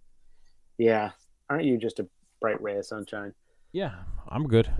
[0.78, 1.12] Yeah,
[1.50, 2.08] aren't you just a
[2.40, 3.34] bright ray of sunshine?
[3.74, 3.92] Yeah,
[4.30, 4.70] I'm good.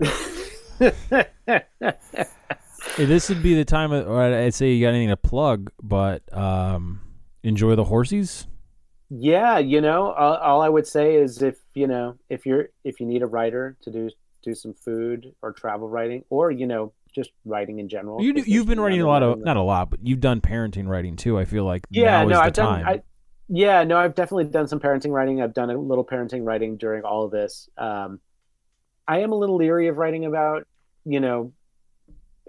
[2.96, 6.22] This would be the time, of, or I'd say you got anything to plug, but
[6.36, 7.00] um,
[7.42, 8.46] enjoy the horsies.
[9.10, 13.00] yeah, you know, all, all I would say is if you know if you're if
[13.00, 14.10] you need a writer to do
[14.42, 18.22] do some food or travel writing, or you know just writing in general.
[18.22, 20.86] You 'cause you've been writing a lot of not a lot, but you've done parenting
[20.86, 21.38] writing too.
[21.38, 22.84] I feel like yeah no i've time.
[22.84, 23.02] done I,
[23.48, 27.02] yeah no i've definitely done some parenting writing i've done a little parenting writing during
[27.04, 28.20] all of this um,
[29.08, 30.66] i am a little leery of writing about
[31.06, 31.52] you know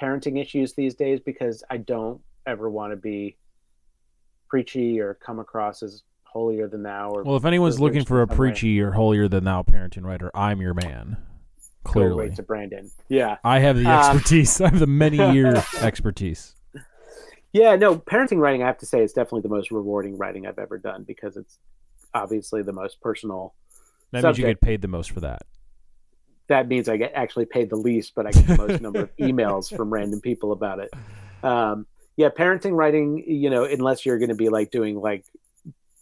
[0.02, 3.38] parenting issues these days because i don't ever want to be
[4.50, 8.26] preachy or come across as holier than thou or well, if anyone's looking for a
[8.26, 8.36] way.
[8.36, 11.18] preachy or holier than thou parenting writer, I'm your man.
[11.86, 14.60] Clearly, to brandon yeah I have the Um, expertise.
[14.62, 16.56] I have the many year expertise.
[17.54, 20.60] yeah no parenting writing i have to say is definitely the most rewarding writing i've
[20.60, 21.58] ever done because it's
[22.14, 23.56] obviously the most personal
[24.12, 25.44] That means you get paid the most for that.
[26.48, 29.16] that means I get actually paid the least, but I get the most number of
[29.20, 30.90] emails from random people about it.
[31.44, 31.86] Um,
[32.20, 35.24] yeah, parenting writing, you know, unless you're going to be like doing like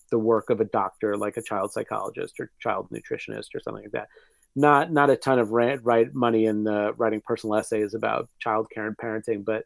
[0.10, 3.92] the work of a doctor, like a child psychologist or child nutritionist or something like
[3.92, 4.08] that.
[4.56, 8.88] Not not a ton of rant, write money in the writing personal essays about childcare
[8.88, 9.66] and parenting, but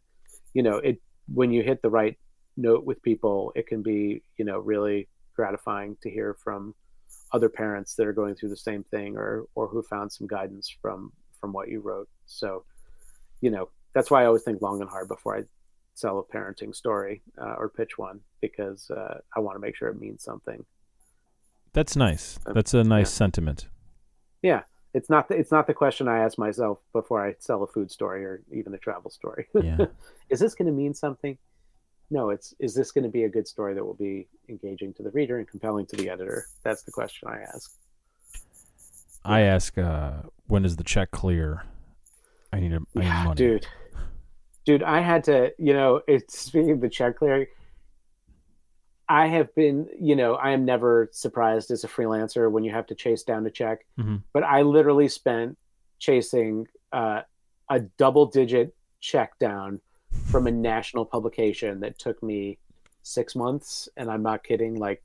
[0.54, 1.02] you know, it
[1.34, 2.18] when you hit the right
[2.58, 6.76] note with people, it can be you know really gratifying to hear from
[7.32, 10.68] other parents that are going through the same thing or or who found some guidance
[10.82, 12.66] from from what you wrote so
[13.40, 15.44] you know that's why i always think long and hard before i
[15.94, 19.90] sell a parenting story uh, or pitch one because uh, i want to make sure
[19.90, 20.64] it means something
[21.74, 22.38] That's nice.
[22.46, 23.68] Um, That's a nice sentiment.
[24.42, 24.64] Yeah,
[24.94, 27.90] it's not the, it's not the question i ask myself before i sell a food
[27.92, 29.86] story or even a travel story Yeah.
[30.30, 31.38] is this going to mean something
[32.10, 35.04] no it's is this going to be a good story that will be engaging to
[35.04, 37.72] the reader and compelling to the editor that's the question i ask
[39.24, 41.64] I ask, uh, when does the check clear?
[42.52, 43.36] I need a I need Yeah, money.
[43.36, 43.68] dude.
[44.66, 47.48] Dude, I had to, you know, it's speaking of the check clearing.
[49.10, 52.88] I have been, you know, I am never surprised as a freelancer when you have
[52.88, 53.86] to chase down a check.
[54.00, 54.22] Mhm.
[54.34, 55.58] But I literally spent
[56.00, 57.22] chasing uh,
[57.70, 59.82] a double digit check down
[60.26, 62.58] from a national publication that took me
[63.02, 63.90] six months.
[63.98, 65.04] And I'm not kidding, like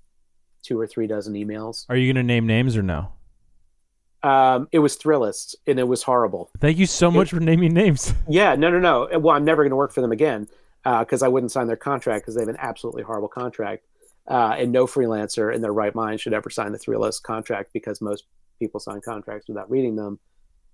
[0.63, 1.87] two or three dozen emails.
[1.89, 3.13] Are you going to name names or no?
[4.23, 6.51] Um, it was Thrillist and it was horrible.
[6.59, 8.13] Thank you so much for naming names.
[8.29, 9.19] Yeah, no, no, no.
[9.19, 10.49] Well, I'm never going to work for them again
[10.85, 13.85] because I wouldn't sign their contract because they have an absolutely horrible contract.
[14.29, 18.01] Uh, and no freelancer in their right mind should ever sign the Thrillist contract because
[18.01, 18.25] most
[18.59, 20.19] people sign contracts without reading them.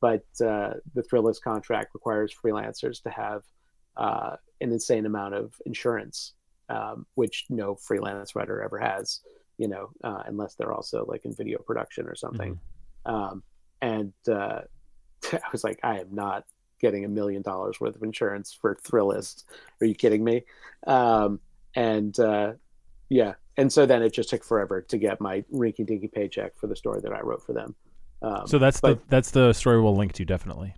[0.01, 3.43] But uh, the Thrillist contract requires freelancers to have
[3.97, 6.32] uh, an insane amount of insurance,
[6.70, 9.20] um, which no freelance writer ever has.
[9.59, 12.59] You know, uh, unless they're also like in video production or something.
[13.07, 13.43] Um,
[13.81, 14.61] and uh,
[15.33, 16.45] I was like, I am not
[16.81, 19.45] getting a million dollars worth of insurance for Thrillist.
[19.81, 20.45] Are you kidding me?
[20.87, 21.41] Um,
[21.77, 22.53] and uh,
[23.09, 26.67] yeah, and so then it just took forever to get my rinky dinky paycheck for
[26.67, 27.75] the story that I wrote for them.
[28.23, 30.75] Um, So that's but- the that's the story we'll link to definitely.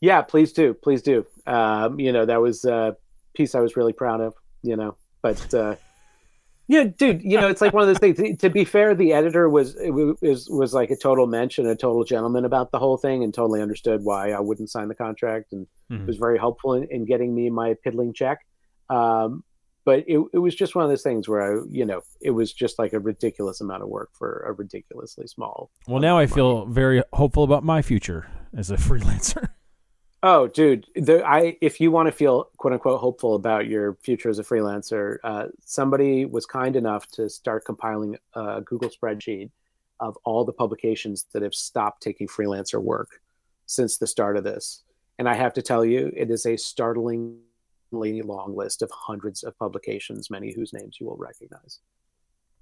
[0.00, 1.26] yeah, please do, please do.
[1.46, 2.96] Um, you know, that was a
[3.34, 4.34] piece I was really proud of.
[4.62, 5.76] You know, but uh,
[6.68, 8.38] yeah, dude, you know, it's like one of those things.
[8.38, 9.74] To be fair, the editor was
[10.20, 13.32] was was like a total mensch and a total gentleman about the whole thing, and
[13.32, 16.06] totally understood why I wouldn't sign the contract, and Mhm.
[16.06, 18.40] was very helpful in, in getting me my piddling check.
[18.90, 19.42] Um,
[19.86, 22.52] but it, it was just one of those things where I, you know, it was
[22.52, 25.70] just like a ridiculous amount of work for a ridiculously small.
[25.86, 29.48] Well, now I feel very hopeful about my future as a freelancer.
[30.22, 34.28] Oh, dude, the, I if you want to feel quote unquote hopeful about your future
[34.28, 39.50] as a freelancer, uh, somebody was kind enough to start compiling a Google spreadsheet
[40.00, 43.20] of all the publications that have stopped taking freelancer work
[43.66, 44.82] since the start of this.
[45.18, 47.38] And I have to tell you, it is a startlingly
[47.92, 51.80] long list of hundreds of publications, many whose names you will recognize.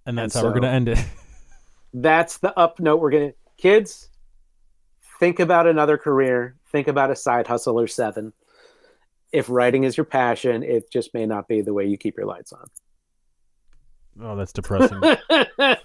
[0.07, 1.04] And that's and how so, we're going to end it.
[1.94, 3.34] that's the up note we're going to.
[3.59, 4.11] Kids,
[5.19, 6.57] think about another career.
[6.71, 8.33] Think about a side hustle or seven.
[9.33, 12.27] If writing is your passion, it just may not be the way you keep your
[12.27, 12.67] lights on.
[14.21, 15.01] Oh, that's depressing.